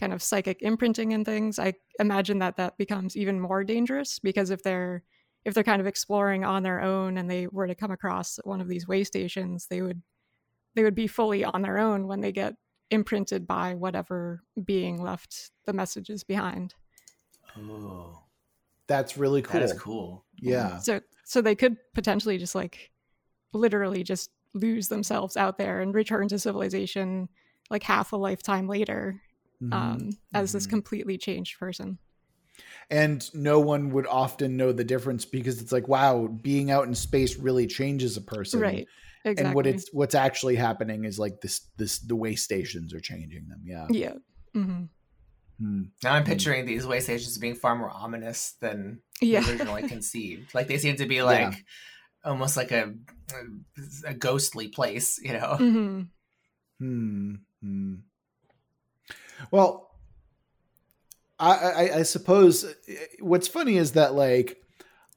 [0.00, 4.50] kind of psychic imprinting and things i imagine that that becomes even more dangerous because
[4.50, 5.04] if they're
[5.44, 8.60] if they're kind of exploring on their own and they were to come across one
[8.60, 10.02] of these way stations they would
[10.74, 12.54] they would be fully on their own when they get
[12.90, 16.74] imprinted by whatever being left the messages behind.
[17.58, 18.22] Oh,
[18.86, 19.60] that's really cool.
[19.60, 20.24] That is cool.
[20.36, 20.78] Yeah.
[20.78, 22.90] So so they could potentially just like
[23.52, 27.28] literally just lose themselves out there and return to civilization
[27.70, 29.20] like half a lifetime later
[29.62, 29.72] mm-hmm.
[29.72, 30.70] um, as this mm-hmm.
[30.70, 31.98] completely changed person.
[32.88, 36.94] And no one would often know the difference because it's like, wow, being out in
[36.94, 38.60] space really changes a person.
[38.60, 38.86] Right.
[39.26, 39.44] Exactly.
[39.44, 43.48] And what it's what's actually happening is like this this the way stations are changing
[43.48, 43.60] them.
[43.64, 43.86] Yeah.
[43.90, 44.12] Yeah.
[44.54, 44.84] Mm-hmm.
[45.58, 45.82] Hmm.
[46.04, 46.30] Now I'm hmm.
[46.30, 46.68] picturing hmm.
[46.68, 49.40] these way stations being far more ominous than yeah.
[49.40, 50.54] originally conceived.
[50.54, 52.30] Like they seem to be like yeah.
[52.30, 52.94] almost like a
[54.06, 55.56] a ghostly place, you know.
[55.58, 56.02] Mm-hmm.
[56.78, 57.34] Hmm.
[57.60, 57.94] hmm.
[59.50, 59.90] Well,
[61.40, 62.64] I, I, I suppose
[63.18, 64.56] what's funny is that like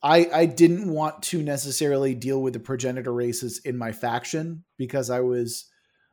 [0.02, 5.10] I I didn't want to necessarily deal with the progenitor races in my faction because
[5.10, 5.66] I was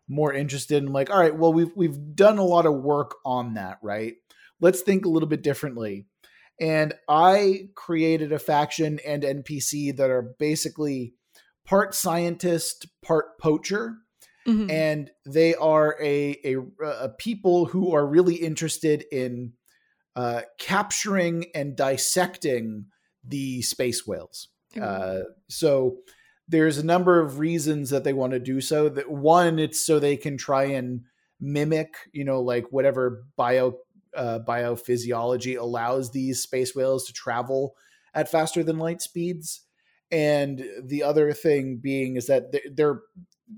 [0.08, 3.54] more interested in like all right well we've we've done a lot of work on
[3.54, 4.14] that right
[4.60, 6.06] let's think a little bit differently
[6.60, 11.14] and I created a faction and NPC that are basically
[11.66, 13.96] part scientist part poacher
[14.46, 14.70] mm-hmm.
[14.70, 19.52] and they are a, a, a people who are really interested in
[20.14, 22.86] uh, capturing and dissecting
[23.28, 24.48] the space whales.
[24.80, 25.96] Uh, so
[26.48, 28.88] there's a number of reasons that they want to do so.
[28.88, 31.02] That one, it's so they can try and
[31.40, 33.78] mimic, you know, like whatever bio
[34.16, 37.74] uh, biophysiology allows these space whales to travel
[38.14, 39.62] at faster than light speeds.
[40.10, 43.00] And the other thing being is that they're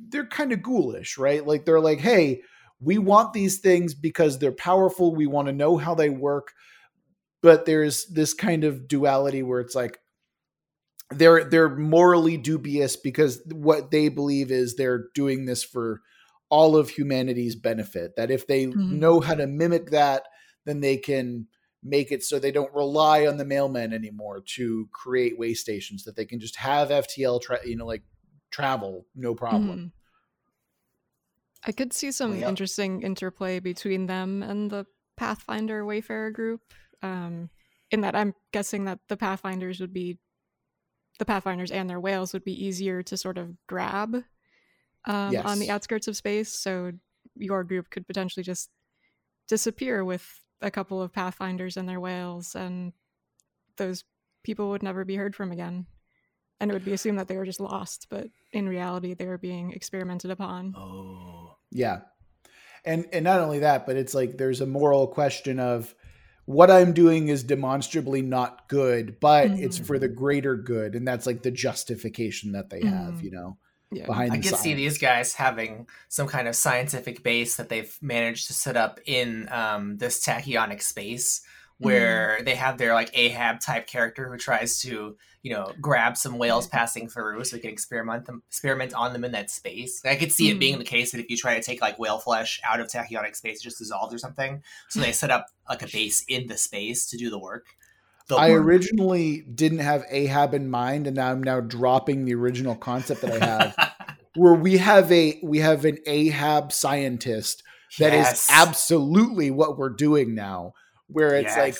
[0.08, 1.46] they're kind of ghoulish, right?
[1.46, 2.42] Like they're like, hey,
[2.80, 5.14] we want these things because they're powerful.
[5.14, 6.52] We want to know how they work
[7.42, 9.98] but there's this kind of duality where it's like
[11.10, 16.02] they're they're morally dubious because what they believe is they're doing this for
[16.50, 18.98] all of humanity's benefit that if they mm-hmm.
[18.98, 20.24] know how to mimic that
[20.66, 21.46] then they can
[21.82, 26.16] make it so they don't rely on the mailmen anymore to create way stations that
[26.16, 28.02] they can just have ftl tra- you know like
[28.50, 29.86] travel no problem mm-hmm.
[31.64, 32.48] i could see some yeah.
[32.48, 34.84] interesting interplay between them and the
[35.16, 36.60] pathfinder wayfarer group
[37.02, 37.50] um,
[37.90, 40.18] in that I'm guessing that the Pathfinders would be
[41.18, 44.22] the Pathfinders and their whales would be easier to sort of grab
[45.04, 45.44] um, yes.
[45.44, 46.52] on the outskirts of space.
[46.52, 46.92] So
[47.34, 48.70] your group could potentially just
[49.48, 50.24] disappear with
[50.60, 52.92] a couple of Pathfinders and their whales, and
[53.76, 54.04] those
[54.44, 55.86] people would never be heard from again.
[56.60, 59.38] And it would be assumed that they were just lost, but in reality, they were
[59.38, 60.74] being experimented upon.
[60.76, 62.00] Oh, yeah,
[62.84, 65.94] and and not only that, but it's like there's a moral question of
[66.48, 69.62] what I'm doing is demonstrably not good, but mm-hmm.
[69.62, 73.24] it's for the greater good, and that's like the justification that they have, mm-hmm.
[73.26, 73.58] you know.
[73.92, 74.06] Yeah.
[74.06, 74.60] Behind I can science.
[74.62, 78.98] see these guys having some kind of scientific base that they've managed to set up
[79.04, 81.42] in um, this tachyonic space
[81.78, 82.44] where mm.
[82.44, 86.66] they have their like Ahab type character who tries to, you know, grab some whales
[86.66, 90.02] passing through so we can experiment them experiment on them in that space.
[90.04, 90.52] I could see mm.
[90.52, 90.78] it being mm.
[90.78, 93.60] the case that if you try to take like whale flesh out of tachyonic space,
[93.60, 94.62] it just dissolves or something.
[94.88, 97.66] So they set up like a base in the space to do the work.
[98.28, 98.64] The I work.
[98.64, 103.42] originally didn't have Ahab in mind, and now I'm now dropping the original concept that
[103.42, 103.94] I have.
[104.38, 107.62] where we have a we have an Ahab scientist
[107.98, 108.44] that yes.
[108.44, 110.74] is absolutely what we're doing now
[111.08, 111.58] where it's yes.
[111.58, 111.76] like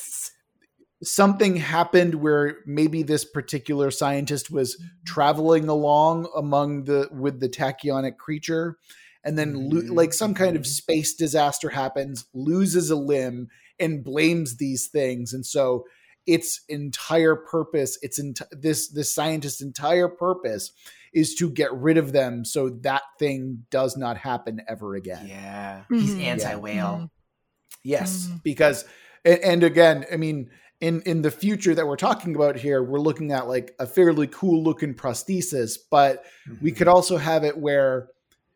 [1.03, 8.17] something happened where maybe this particular scientist was traveling along among the with the tachyonic
[8.17, 8.77] creature
[9.25, 10.71] and then lo- like some kind of mm-hmm.
[10.71, 15.85] space disaster happens loses a limb and blames these things and so
[16.27, 20.73] its entire purpose its ent- this this scientist's entire purpose
[21.15, 25.85] is to get rid of them so that thing does not happen ever again yeah
[25.89, 26.23] he's mm-hmm.
[26.23, 26.85] anti-whale yeah.
[26.97, 27.05] Mm-hmm.
[27.85, 28.37] yes mm-hmm.
[28.43, 28.85] because
[29.29, 33.01] and, and again, I mean, in in the future that we're talking about here, we're
[33.01, 36.65] looking at like a fairly cool looking prosthesis, but mm-hmm.
[36.65, 38.09] we could also have it where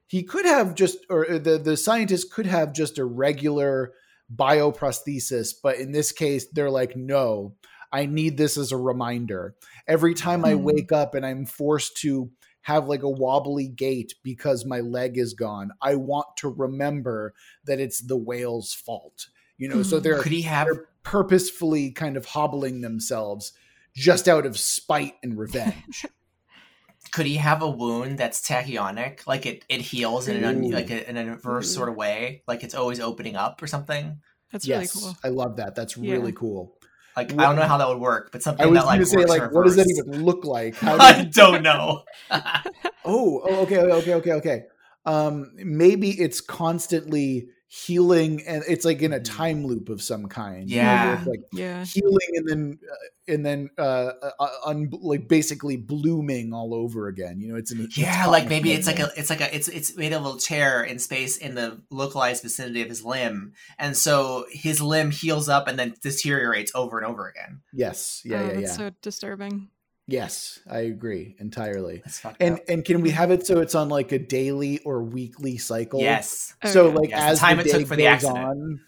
[0.06, 3.92] he could have just, or uh, the the scientist could have just a regular
[4.34, 7.54] bioprosthesis, but in this case, they're like, no,
[7.92, 9.54] I need this as a reminder.
[9.86, 10.62] Every time I Mhm.
[10.62, 12.30] wake up and I'm forced to
[12.62, 17.80] have like a wobbly gait because my leg is gone, I want to remember that
[17.80, 19.26] it's the whale's fault.
[19.58, 20.02] You know, so Mhm.
[20.02, 20.66] they're Could he have?
[20.66, 23.52] they're purposefully kind of hobbling themselves
[23.94, 26.06] just out of spite and revenge.
[27.12, 30.70] Could he have a wound that's tachyonic, like it it heals in an un, Ooh.
[30.70, 31.74] like a, in an inverse Ooh.
[31.74, 34.20] sort of way, like it's always opening up or something?
[34.50, 35.16] That's yes, really cool.
[35.24, 35.74] I love that.
[35.74, 36.12] That's Yeah.
[36.14, 36.78] really cool.
[37.16, 38.94] Like What- I don't know how that would work, but something I was that like
[38.96, 40.74] going to say, works like, what does that even look like?
[40.76, 42.04] How I do don't know.
[42.30, 44.62] oh, oh, okay, okay, okay, okay.
[45.04, 50.68] Um, maybe it's constantly healing, and it's like in a time loop of some kind.
[50.68, 51.24] you know, Yeah.
[51.26, 51.84] like Yeah.
[51.86, 52.94] healing, and then uh,
[53.32, 57.40] and then uh, uh, un, like basically blooming all over again.
[57.40, 59.40] You know, it's, an, it's yeah, caught like in maybe it's like a it's like
[59.40, 62.88] a it's it's made of a little chair in space in the localized vicinity of
[62.88, 67.62] his limb, and so his limb heals up and then deteriorates over and over again.
[67.72, 68.76] yes, yeah, oh, yeah, that's yeah.
[68.76, 69.68] so disturbing.
[70.06, 72.02] Yes, I agree entirely.
[72.40, 72.60] And up.
[72.68, 76.00] and can we have it so it's on like a daily or weekly cycle?
[76.00, 76.54] Yes.
[76.62, 76.94] Oh, So yeah.
[76.94, 78.38] like Yes, the as time the it took day for the goes accident.
[78.38, 78.80] on.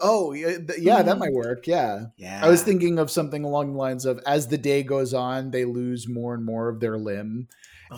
[0.00, 1.66] Oh yeah, th- yeah, that might work.
[1.66, 2.06] Yeah.
[2.16, 2.40] Yeah.
[2.42, 5.64] I was thinking of something along the lines of as the day goes on, they
[5.64, 7.48] lose more and more of their limb.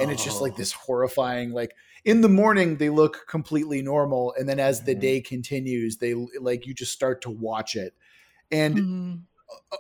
[0.01, 0.57] And it's just like Oh.
[0.57, 1.73] this horrifying, like
[2.05, 4.35] in the morning, they look completely normal.
[4.39, 5.01] And then as the Mhm.
[5.01, 7.95] day continues, they like you just start to watch it.
[8.51, 9.21] And Mhm.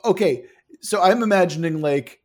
[0.04, 0.44] okay,
[0.80, 2.20] so I'm imagining like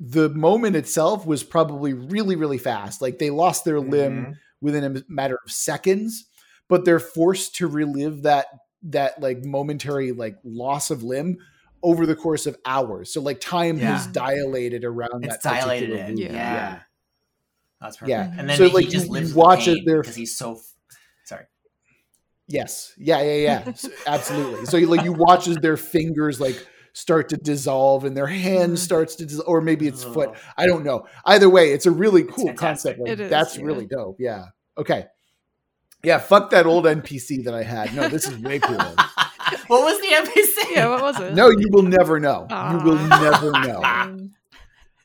[0.00, 3.00] the moment itself was probably really, really fast.
[3.00, 4.34] Like they lost their limb Mhm.
[4.60, 6.26] within a matter of seconds,
[6.68, 8.46] but they're forced to relive that
[8.86, 11.38] that like momentary like loss of limb
[11.82, 13.12] over the course of hours.
[13.12, 14.12] So like time has Yeah.
[14.12, 16.16] dilated around It's that dilated in.
[16.16, 16.30] loop.
[16.30, 16.80] Yeah.
[17.80, 18.10] That's perfect.
[18.10, 18.32] Yeah.
[18.38, 20.54] And then So, he like, just lives watch it, pain they're- because he's so.
[20.56, 20.72] f-
[21.24, 21.44] Sorry.
[22.46, 22.92] Yes.
[22.98, 23.34] Yeah, yeah,
[23.66, 23.72] yeah.
[23.74, 24.66] So- absolutely.
[24.66, 28.78] So like you watch as their fingers like start to dissolve and their hand Mhm.
[28.78, 30.30] starts to dis- or maybe it's foot.
[30.56, 31.06] I don't know.
[31.26, 33.00] Either way, it's a really cool concept.
[33.00, 33.64] Like, It is, that's yeah.
[33.64, 34.16] really dope.
[34.18, 34.46] Yeah.
[34.78, 35.06] Okay.
[36.02, 37.94] Yeah, fuck that old NPC that I had.
[37.94, 38.94] No, this is way cooler.
[39.66, 40.54] what was the NPC?
[40.74, 41.34] Yeah, what was it?
[41.34, 42.46] No, you will never know.
[42.50, 44.28] You will never know.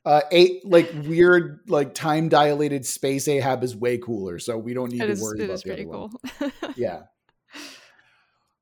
[0.05, 4.91] Uh, eight like weird, like time dilated space Ahab is way cooler, so we don't
[4.91, 6.73] need it to is, worry it about is the pretty other one.
[6.77, 7.01] Yeah.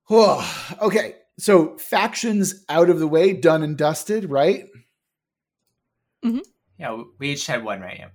[0.09, 4.65] Oh, okay, so factions out of the way, done and dusted, right?
[6.80, 8.06] Yeah, we each had one, right?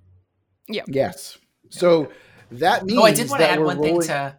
[0.69, 0.83] Yeah.
[0.87, 1.39] Yes.
[1.71, 2.13] So
[2.53, 2.99] that means.
[2.99, 4.37] Oh, I did want to add we're one thing to.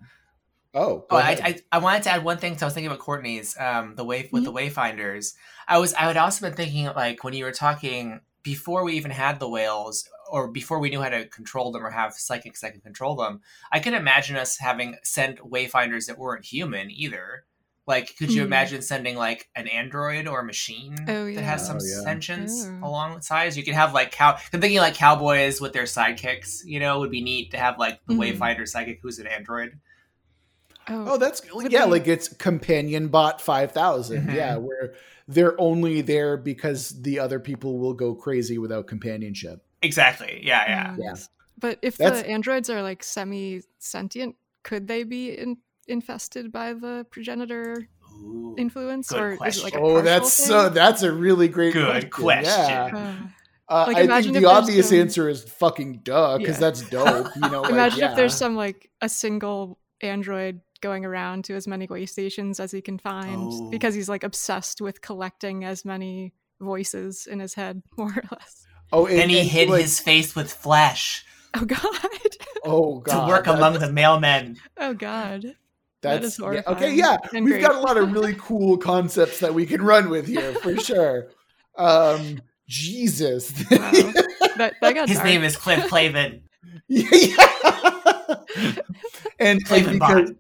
[0.75, 1.61] Oh, Oh, go I, ahead.
[1.71, 2.57] I I wanted to add one thing.
[2.57, 4.45] So I was thinking about Courtney's um the way with Mhm.
[4.45, 5.33] the wayfinders.
[5.67, 9.11] I was I had also been thinking like when you were talking before we even
[9.11, 12.71] had the whales or before we knew how to control them or have psychics that
[12.71, 13.41] can control them.
[13.71, 17.43] I can imagine us having sent wayfinders that weren't human either.
[17.85, 18.47] Like, could you Hmm.
[18.47, 22.01] imagine sending like an android or a machine Oh, that has some Oh, yeah.
[22.03, 22.87] sentience Oh.
[22.87, 23.55] alongside?
[23.57, 24.37] You could have like cow.
[24.53, 26.63] I'm thinking like cowboys with their sidekicks.
[26.65, 28.37] You know, would be neat to have like the Mhm.
[28.37, 29.79] wayfinder psychic who's an android.
[30.87, 34.33] Oh, that's Would yeah, they- like it's companion bot five Mhm.
[34.33, 34.93] Yeah, where
[35.27, 39.63] they're only there because the other people will go crazy without companionship.
[39.81, 40.39] Exactly.
[40.43, 40.63] Yeah.
[40.69, 40.89] Yeah.
[40.91, 41.15] Um, Yeah.
[41.59, 46.73] But if That's- the androids are like semi sentient, could they be in- infested by
[46.73, 48.55] the progenitor Ooh.
[48.57, 51.73] influence, Good or is it like a Oh, partial that's so that's a really great
[51.73, 52.45] Good question.
[52.45, 52.91] Yeah.
[52.93, 53.27] Uh,
[53.69, 56.57] Uh, Like, I imagine think if the there's obvious some- answer is fucking duh, because
[56.57, 56.59] Yeah.
[56.59, 57.27] that's dope.
[57.35, 61.65] You know, like, imagine if there's some like a single android going around to as
[61.65, 63.69] many way stations as he can find Oh.
[63.71, 68.67] because he's like obsessed with collecting as many voices in his head, more or less.
[68.91, 72.37] Oh, and, Then he and, hid like, his face with flesh Oh god.
[72.65, 74.57] Oh god, to work that- among the mailmen.
[74.77, 75.55] Oh god.
[76.03, 76.93] That's is yeah, okay.
[76.93, 77.61] Yeah, and we've great.
[77.63, 81.29] got a lot of really cool concepts that we can run with here for sure.
[81.77, 83.51] Um, Jesus.
[83.71, 83.91] Wow.
[84.55, 85.27] That, that got His dark.
[85.29, 86.41] name is Cliff Clavin.
[86.87, 87.35] yeah.
[88.55, 88.83] and,
[89.39, 90.35] and Clavin because, Bond.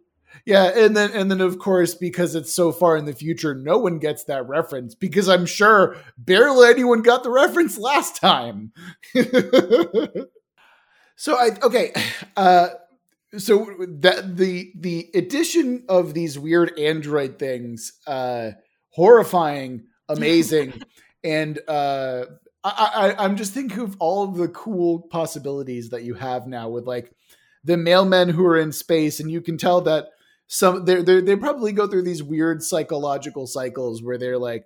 [0.45, 3.79] yeah, and then and then of course because it's so far in the future, no
[3.79, 8.71] one gets that reference because I'm sure barely anyone got the reference last time.
[11.15, 11.91] so I okay,
[12.37, 12.67] uh,
[13.37, 18.51] so that the the addition of these weird android things, uh,
[18.89, 20.81] horrifying, amazing,
[21.23, 22.25] and uh,
[22.63, 26.69] I, I I'm just thinking of all of the cool possibilities that you have now
[26.69, 27.11] with like
[27.63, 30.09] the mailmen who are in space, and you can tell that
[30.47, 34.65] some they they they probably go through these weird psychological cycles where they're like,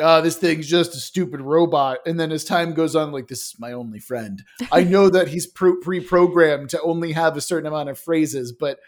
[0.00, 3.40] "Ah, this thing's just a stupid robot," and then as time goes on, like, "This
[3.48, 4.42] is my only friend."
[4.72, 8.78] I know that he's pre-programmed to only have a certain amount of phrases, but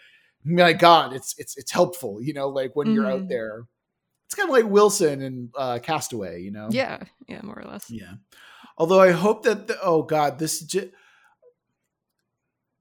[0.43, 3.29] my God, it's it's it's helpful, you know, like when you're out Mhm.
[3.29, 3.63] there.
[4.25, 6.67] it's kind of like Wilson and uh, Castaway, you know?
[6.69, 7.89] Yeah, yeah, more or less.
[7.89, 8.15] Yeah.
[8.77, 10.91] Although I hope that the, oh god, this j-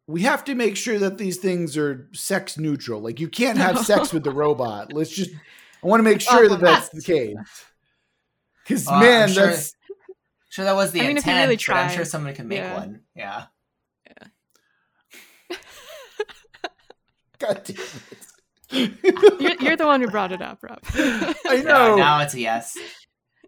[0.08, 3.00] we have to make sure that these things are sex neutral.
[3.00, 4.92] Like you can't have sex with the robot.
[4.92, 5.30] Let's just
[5.82, 7.36] I want to make sure that that's the case.
[8.66, 9.72] Cuz Uh, man, I'm sure- that's
[10.48, 12.34] Sure, that was the I mean, if intent, you really but I'm sure try, someone
[12.34, 12.74] can make yeah.
[12.76, 13.00] one.
[13.14, 13.44] Yeah.
[17.38, 18.22] god damn it.
[19.40, 20.80] You're, you're the one who brought it up, Rob.
[20.94, 21.96] I Yeah, know.
[21.96, 22.76] now it's a yes.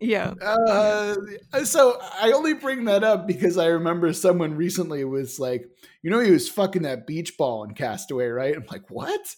[0.01, 0.33] yeah.
[0.41, 1.17] Uh,
[1.65, 5.65] so I only bring that up because I remember someone recently was like,
[6.03, 8.55] you know, he was fucking that beach ball in Castaway, right?
[8.55, 9.35] I'm like, what?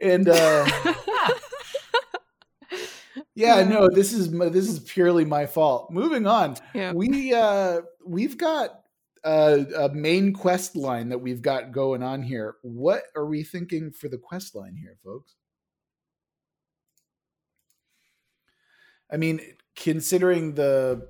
[0.00, 0.66] And uh,
[3.34, 5.90] yeah, no, this is my- this is purely my fault.
[5.90, 6.92] Moving on, yeah.
[6.92, 8.70] we uh, we've got
[9.24, 12.56] a, a main quest line that we've got going on here.
[12.62, 15.34] What are we thinking for the quest line here, folks?
[19.10, 19.40] I mean,
[19.76, 21.08] considering the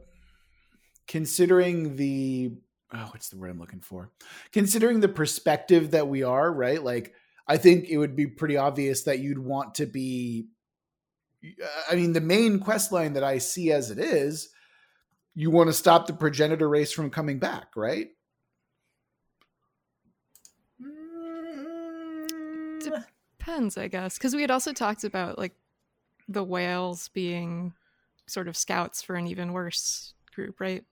[1.06, 2.52] considering the
[2.92, 4.10] oh, what's the word I'm looking for?
[4.52, 6.82] Considering the perspective that we are, right?
[6.82, 7.14] Like,
[7.46, 10.46] I think it would be pretty obvious that you'd want to be.
[11.90, 14.48] I mean, the main quest line that I see as it is,
[15.34, 18.08] you want to stop the progenitor race from coming back, right?
[20.82, 23.04] Mm,
[23.38, 25.54] Depends, I guess, because we had also talked about like
[26.28, 27.74] the whales being
[28.26, 30.84] sort of scouts for an even worse group, right?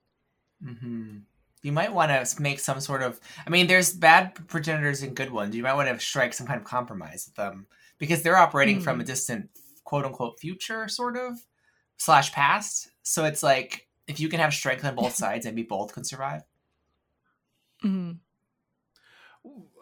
[0.63, 1.17] hmm
[1.63, 3.19] You might want to make some sort of.
[3.45, 5.55] I mean, there's bad progenitors and good ones.
[5.55, 9.01] You might want to strike some kind of compromise with them because they're operating from
[9.01, 9.49] a distant,
[9.93, 11.37] quote unquote, future, sort of
[11.97, 12.89] slash past.
[13.03, 16.41] So it's like if you can have strength on both sides, maybe both can survive.
[17.83, 18.17] Mhm.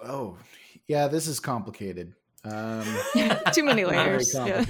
[0.05, 0.38] Oh,
[0.86, 2.14] yeah, this is complicated.
[2.43, 2.84] Um,
[3.53, 4.34] Too many Not very layers.
[4.34, 4.66] Yeah.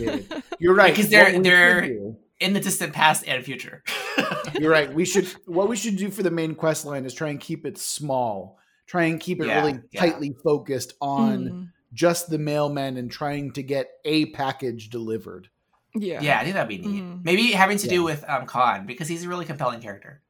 [0.59, 3.83] you're right Because they're- What we should they're- do- In the distant past and future.
[4.59, 4.91] You're right.
[4.93, 7.65] We should what we should do for the main quest line is try and keep
[7.67, 8.57] it small.
[8.87, 10.01] Try and keep it Yeah, really yeah.
[10.01, 11.67] tightly focused on Mhm.
[11.93, 15.49] Just the mailmen and trying to get a package delivered.
[15.93, 16.21] Yeah.
[16.21, 17.03] Yeah, I think that'd be neat.
[17.03, 17.23] Mhm.
[17.23, 17.89] Maybe having to Yeah.
[17.93, 20.21] do with um Khan because he's a really compelling character.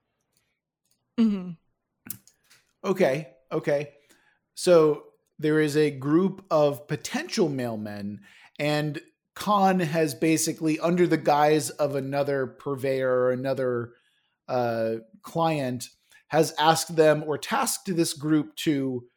[1.20, 1.58] Mhm.
[2.84, 3.34] Okay.
[3.52, 3.94] Okay.
[4.56, 5.04] So
[5.38, 8.20] there is a group of potential mailmen,
[8.60, 9.00] and
[9.36, 13.94] Khan has basically, under the guise of another purveyor or another
[14.48, 15.88] uh, client,
[16.28, 19.08] has asked them or tasked this group to,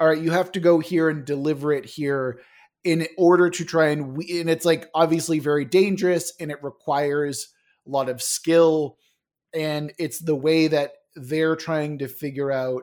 [0.00, 2.40] all right, you have to go here and deliver it here
[2.84, 7.52] in order to try and, we- and it's like obviously very dangerous and it requires
[7.86, 8.96] a lot of skill.
[9.54, 12.82] And it's the way that they're trying to figure out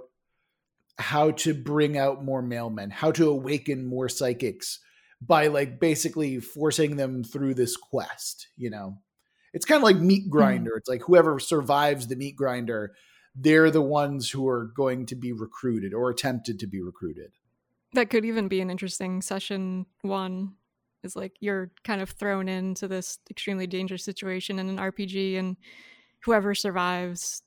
[0.97, 4.79] how to bring out more mailmen, how to awaken more psychics
[5.21, 8.97] by like basically forcing them through this quest, you know.
[9.53, 10.31] It's kind of like meat hmm.
[10.31, 10.75] grinder.
[10.75, 12.93] It's like whoever survives the meat grinder,
[13.35, 17.31] they're the ones who are going to be recruited or attempted to be recruited.
[17.93, 20.53] That could even be an interesting session one.
[21.03, 25.55] Is like you're kind of thrown into this extremely dangerous situation in an RPG, and
[26.23, 27.43] whoever survives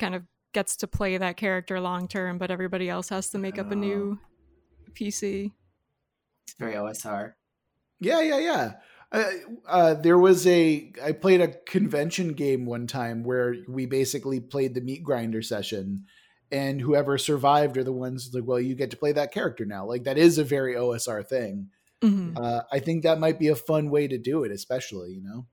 [0.00, 0.22] kind of
[0.54, 3.76] gets to play that character long term, but everybody else has to make up a
[3.76, 4.92] new oh.
[4.94, 5.52] PC.
[6.46, 7.34] It's very OSR.
[8.00, 8.72] Yeah, yeah, yeah.
[9.10, 9.30] Uh,
[9.66, 14.74] uh, there was a I played a convention game one time where we basically played
[14.74, 16.04] the meat grinder session,
[16.52, 19.86] and whoever survived are the ones like, well, you get to play that character now.
[19.86, 21.70] Like that is a very OSR thing.
[22.02, 22.36] Mhm.
[22.36, 25.46] Uh, I think that might be a fun way to do it, especially you know.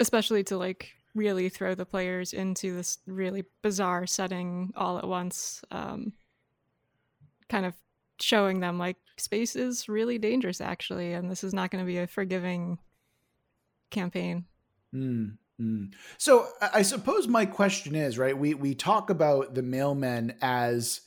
[0.00, 5.62] Especially to like really throw the players into this really bizarre setting all at once.
[5.70, 6.14] Um,
[7.48, 7.74] kind of
[8.24, 11.98] showing them like space is really dangerous actually, and this is not going to be
[11.98, 12.78] a forgiving
[13.90, 14.46] campaign.
[14.94, 15.92] Mm, mm.
[16.18, 18.36] So I suppose my question is right.
[18.36, 21.00] We we talk about the mailmen as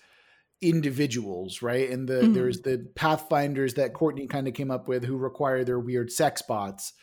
[0.62, 1.90] individuals, right?
[1.90, 2.34] And the Mhm.
[2.34, 6.42] there's the pathfinders that Courtney kind of came up with who require their weird sex
[6.42, 6.94] bots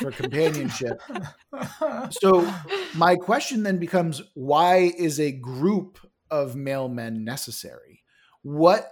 [0.00, 1.00] for companionship.
[2.10, 2.50] so
[2.94, 5.98] my question then becomes: Why is a group
[6.30, 8.02] of mailmen necessary?
[8.42, 8.90] What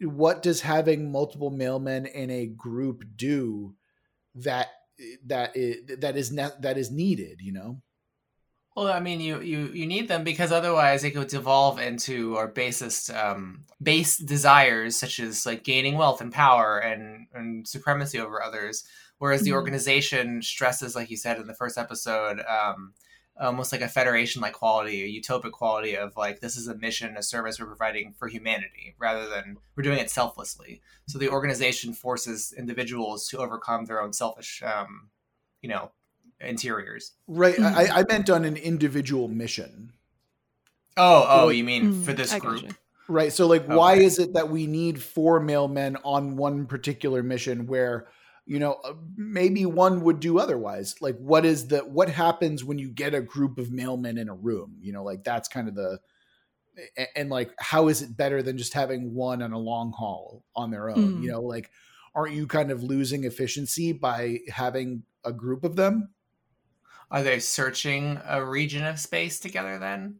[0.00, 3.74] what does having multiple mailmen in a group do
[4.34, 4.68] that
[5.26, 7.40] that is, that is ne- that is needed?
[7.40, 7.82] You know.
[8.76, 12.46] Well, I mean, you, you you need them because otherwise it could devolve into our
[12.46, 18.42] basest um, base desires, such as like gaining wealth and power and, and supremacy over
[18.42, 18.84] others.
[19.18, 19.54] Whereas the Mhm.
[19.54, 22.94] organization stresses, like you said in the first episode, um,
[23.40, 27.16] almost like a federation like quality, a utopic quality of like this is a mission,
[27.16, 30.82] a service we're providing for humanity, rather than we're doing it selflessly.
[31.08, 35.08] So the organization forces individuals to overcome their own selfish, um,
[35.62, 35.90] you know,
[36.40, 37.12] interiors.
[37.26, 37.58] Right.
[37.58, 39.92] I, I meant on an individual mission.
[40.96, 42.62] Oh, oh, you mean for this I group?
[42.62, 42.76] gotcha.
[43.08, 43.32] Right.
[43.32, 48.06] So, like, why is it that we need four mailmen on one particular mission where,
[48.50, 51.00] you know, uh, maybe one would do otherwise?
[51.00, 54.34] Like, what is the what happens when you get a group of mailmen in a
[54.34, 54.78] room?
[54.80, 56.00] You know, like that's kind of the
[56.98, 60.44] a- and like how is it better than just having one on a long haul
[60.56, 60.96] on their own?
[60.96, 61.22] Mm.
[61.22, 61.70] You know, like
[62.12, 66.12] aren't you kind of losing efficiency by having a group of them?
[67.08, 70.18] Are they searching a region of space together then?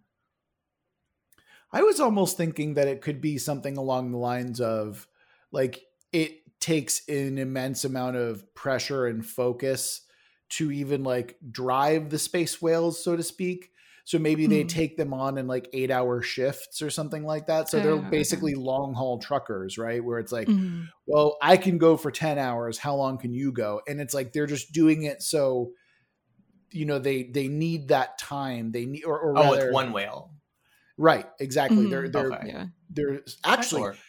[1.73, 5.09] I was almost thinking that it could be something along the lines of
[5.51, 10.03] like it takes an immense amount of pressure and focus
[10.51, 13.71] to even like drive the space whales, so to speak.
[14.05, 14.65] So maybe they Hmm.
[14.65, 17.69] take them on in like eight hour shifts or something like that.
[17.69, 18.11] So they're okay.
[18.11, 20.03] basically long haul truckers, right?
[20.05, 20.93] Where it's like, Mhm.
[21.07, 22.79] well, I can go for 10 hours.
[22.79, 23.81] How long can you go?
[23.87, 25.73] And it's like they're just doing it so
[26.73, 28.73] you know they they need that time.
[28.73, 30.37] They need or, or Oh, rather, with one whale.
[30.97, 31.87] right, exactly.
[31.87, 32.11] They're Mhm.
[32.11, 32.49] they're Okay.
[32.49, 32.67] Yeah.
[32.89, 34.01] they're actually Sure.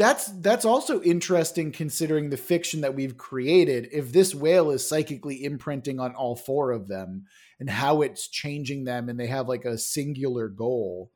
[0.00, 5.44] That's that's also interesting considering the fiction that we've created if this whale is psychically
[5.44, 7.26] imprinting on all four of them
[7.60, 11.10] and how it's changing them and they have like a singular goal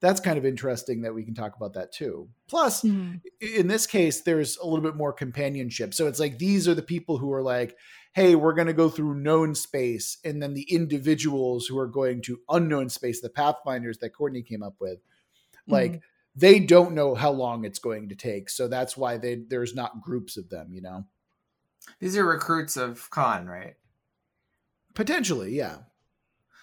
[0.00, 3.20] that's kind of interesting that we can talk about that too plus Mhm.
[3.40, 6.82] in this case there's a little bit more companionship so it's like these are the
[6.82, 7.76] people who are like
[8.14, 12.20] hey we're going to go through known space and then the individuals who are going
[12.22, 14.98] to unknown space the pathfinders that courtney came up with
[15.68, 16.00] like Mhm.
[16.36, 20.00] They don't know how long it's going to take so that's why they there's not
[20.00, 21.04] groups of them you know
[22.00, 23.74] These are recruits of Khan, right?
[24.94, 25.78] potentially yeah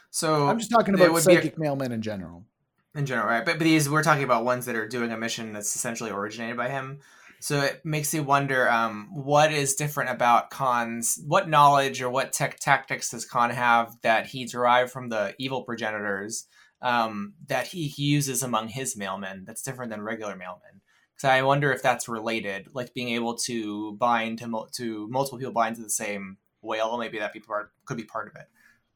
[0.09, 2.45] So i'm just talking about be a- psychic mailmen in general
[2.93, 3.45] in general, right?
[3.45, 6.57] But, but these we're talking about ones that are doing a mission that's essentially originated
[6.57, 6.99] by him.
[7.39, 12.34] So it makes you wonder, um, what is different about Khan's what knowledge or what
[12.34, 16.47] tech tactics does Khan have that he derived from the evil progenitors
[16.82, 20.80] um, that he, he uses among his mailmen that's different than regular mailmen?
[21.18, 25.38] So I wonder if that's related, like being able to bind to mul- to multiple
[25.38, 26.98] people bind to the same whale.
[26.98, 28.48] Maybe that be part could be part of it.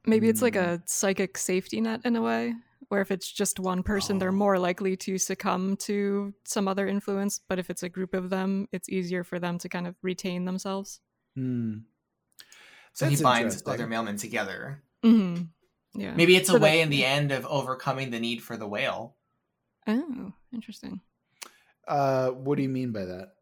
[0.08, 0.80] Maybe it's like Mm.
[0.80, 2.56] a psychic safety net in a way,
[2.90, 4.44] where if it's just one person, they're Oh.
[4.46, 7.40] more likely to succumb to some other influence.
[7.48, 10.46] But if it's a group of them, it's easier for them to kind of retain
[10.46, 11.02] themselves.
[11.36, 11.78] Hmm.
[12.94, 14.82] So That's he binds other mailmen together.
[15.04, 15.42] hmm
[15.96, 16.14] Yeah.
[16.14, 18.68] Maybe it's a So that- way in the end of overcoming the need for the
[18.68, 19.16] whale.
[19.88, 21.02] Oh, interesting.
[21.88, 23.34] uh what do you mean by that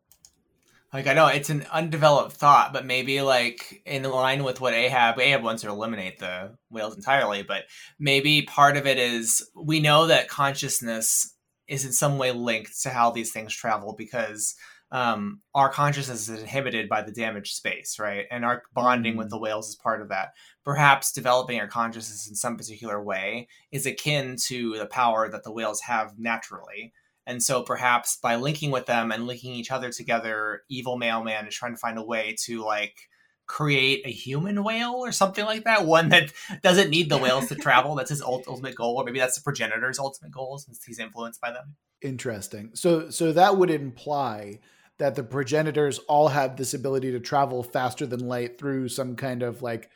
[0.92, 5.20] Like I know it's an undeveloped thought, but maybe like in line with what Ahab
[5.20, 7.64] Ahab wants to eliminate the whales entirely, but
[7.98, 11.34] maybe part of it is we know that consciousness
[11.68, 14.56] is in some way linked to how these things travel because
[14.94, 18.28] um, our consciousness is inhibited by the damaged space, right?
[18.30, 20.34] And our bonding with the whales is part of that.
[20.64, 25.52] Perhaps developing our consciousness in some particular way is akin to the power that the
[25.52, 26.94] whales have naturally.
[27.26, 31.56] And so perhaps by linking with them and linking each other together, Evil Mailman is
[31.56, 33.10] trying to find a way to like
[33.48, 35.88] create a human whale or something like that.
[35.88, 36.32] One that
[36.62, 37.96] doesn't need the whales to travel.
[37.96, 41.52] That's his ultimate goal, or maybe that's the progenitor's ultimate goal since he's influenced by
[41.52, 41.78] them.
[42.02, 44.60] interesting so so that would imply
[45.04, 49.44] that the progenitors all have this ability to travel faster than light through some kind
[49.44, 49.90] of like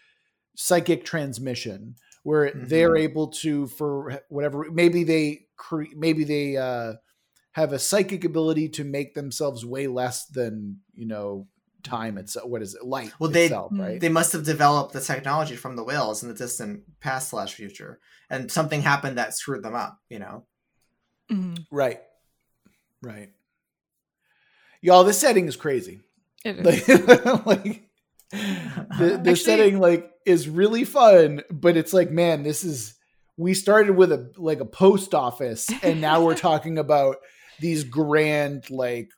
[0.53, 2.67] psychic transmission where Mhm.
[2.67, 6.95] they're able to for whatever maybe they cre- maybe they uh
[7.53, 11.47] have a psychic ability to make themselves way less than you know
[11.83, 14.99] time itself what is it light Well, they- itself right They must have developed the
[14.99, 19.63] technology from the whales in the distant past slash future, and something happened that screwed
[19.63, 19.97] them up.
[20.09, 20.45] You know.
[21.29, 22.01] hmm right
[23.01, 23.29] right
[24.81, 25.99] y'all this setting is crazy
[26.45, 26.87] It is.
[26.87, 26.87] like,
[27.45, 27.89] like
[28.31, 28.37] the,
[28.99, 32.95] the Actually- setting like is really fun but it's like man this is
[33.37, 37.17] we started with a like a post office and now we're talking about
[37.59, 39.09] these grand like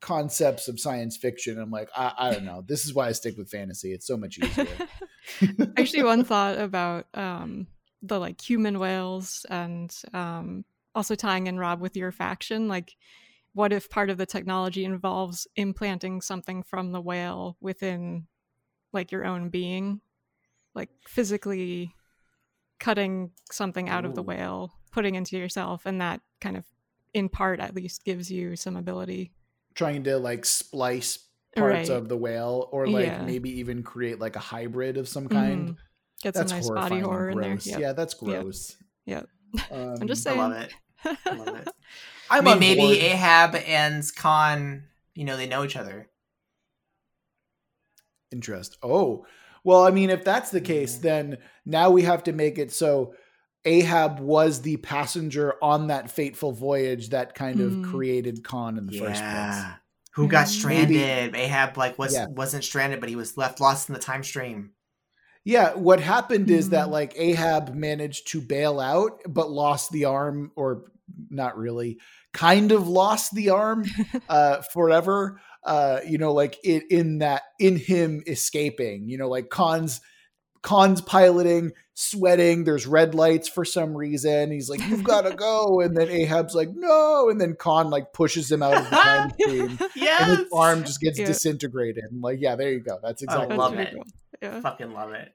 [0.00, 3.36] concepts of science fiction i'm like I, I don't know this is why i stick
[3.36, 4.66] with fantasy it's so much easier
[5.76, 7.68] Actually, one thought about um,
[8.02, 10.64] the like human whales and um,
[10.96, 12.66] also tying in Rob with your faction.
[12.66, 12.96] Like,
[13.54, 18.26] what if part of the technology involves implanting something from the whale within
[18.92, 20.00] like your own being,
[20.74, 21.94] like physically
[22.80, 26.64] cutting something out of the whale, putting into yourself, and that kind of,
[27.14, 29.32] in part at least, gives you some ability.
[29.74, 31.18] trying to like splice
[31.56, 31.96] parts Right.
[31.96, 33.22] of the whale or like Yeah.
[33.24, 35.76] maybe even create like a hybrid of some kind Mhm.
[36.22, 37.58] Get That's some nice body horrifying and horror in there.
[37.62, 37.80] Yep.
[37.80, 38.42] Yeah, that's Yep.
[38.42, 38.76] gross.
[39.06, 39.28] Yep.
[39.70, 40.38] Um, I'm just saying.
[40.38, 40.70] I saying.
[41.04, 41.18] love it.
[41.26, 41.68] I love it.
[42.32, 42.96] I'm I mean, maybe board.
[42.96, 46.08] Ahab and Khan, you know, they know each other.
[48.32, 48.78] interest.
[48.82, 49.26] Oh,
[49.62, 51.02] well, I mean, if that's the case, Mhm.
[51.02, 53.14] then now we have to make it so
[53.66, 57.84] Ahab was the passenger on that fateful voyage that kind of Hmm.
[57.92, 59.20] created Khan in the first place.
[59.20, 59.74] Yeah.
[60.14, 60.50] Who got Mm.
[60.50, 61.36] stranded?
[61.36, 62.26] Ahab like was Yeah.
[62.28, 64.72] wasn't stranded, but he was left lost in the time stream.
[65.44, 66.92] Yeah, what happened is that Mhm.
[66.92, 70.84] like Ahab managed to bail out, but lost the arm, or
[71.30, 71.98] not really,
[72.32, 73.84] kind of lost the arm
[74.28, 75.40] uh, forever.
[75.64, 79.08] Uh, you know, like it in that in him escaping.
[79.08, 80.00] You know, like Khan's
[80.62, 82.62] Khan's piloting, sweating.
[82.64, 84.50] There's red lights for some reason.
[84.52, 88.12] He's like, "You've got to go," and then Ahab's like, "No," and then Khan like
[88.12, 90.22] pushes him out of the time stream, Yes.
[90.22, 91.26] and his arm just gets Yeah.
[91.26, 92.04] disintegrated.
[92.10, 92.98] And like, yeah, there you go.
[93.02, 93.56] That's I exactly.
[93.56, 93.94] love what it.
[94.40, 94.60] Yeah.
[94.60, 95.32] Fucking love it.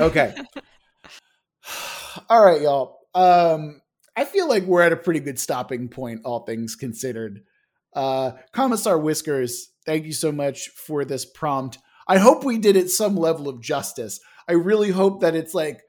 [0.00, 0.34] Okay.
[2.30, 2.98] all right, y'all.
[3.14, 3.81] Um,
[4.16, 7.42] I feel like we're at a pretty good stopping point, all things considered.
[7.94, 11.78] Uh, Commissar Whiskers, thank you so much for this prompt.
[12.06, 14.20] I hope we did it some level of justice.
[14.48, 15.80] I really hope that it's like,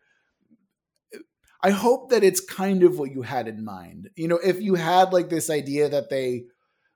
[1.61, 4.09] I hope that it's kind of what you had in mind.
[4.15, 6.43] You know, if you had like this idea that they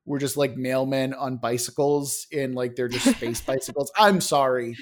[0.05, 4.75] were just like mailmen on bicycles and like they're just space bicycles, I'm sorry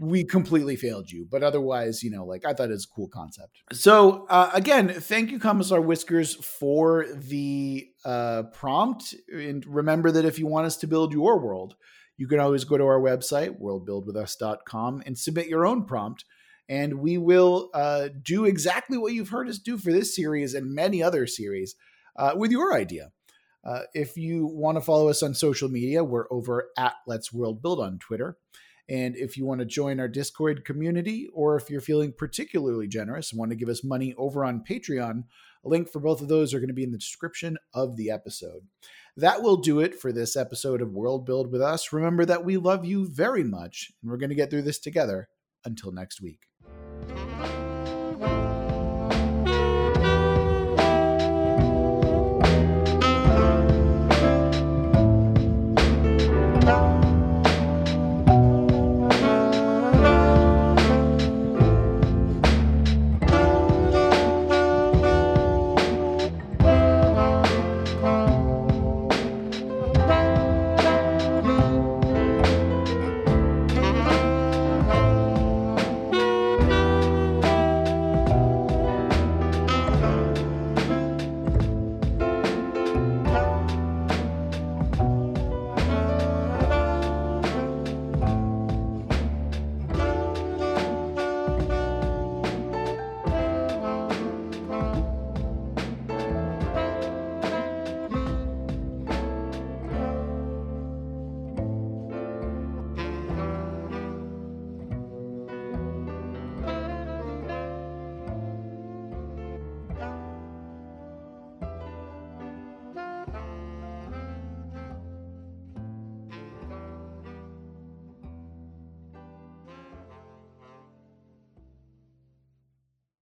[0.00, 1.26] we completely failed you.
[1.30, 3.60] But otherwise, you know, like I thought it was a cool concept.
[3.72, 9.14] So uh, again, thank you, Commissar Whiskers, for the uh, prompt.
[9.30, 11.76] And remember that if you want us to build your world,
[12.16, 16.24] you can always go to our website, worldbuildwithus.com, and submit your own prompt.
[16.66, 20.74] And we will uh, do exactly what you've heard us do for this series and
[20.74, 21.74] many other series
[22.16, 23.10] uh, with your idea.
[23.62, 27.60] Uh, if you want to follow us on social media, we're over at Let's World
[27.60, 28.38] Build on Twitter.
[28.90, 33.30] And if you want to join our Discord community, or if you're feeling particularly generous
[33.30, 35.24] and want to give us money over on Patreon,
[35.64, 38.10] a link for both of those are going to be in the description of the
[38.10, 38.66] episode.
[39.16, 41.92] That will do it for this episode of World Build with Us.
[41.92, 45.28] Remember that we love you very much, and we're going to get through this together.
[45.62, 46.49] Until next week.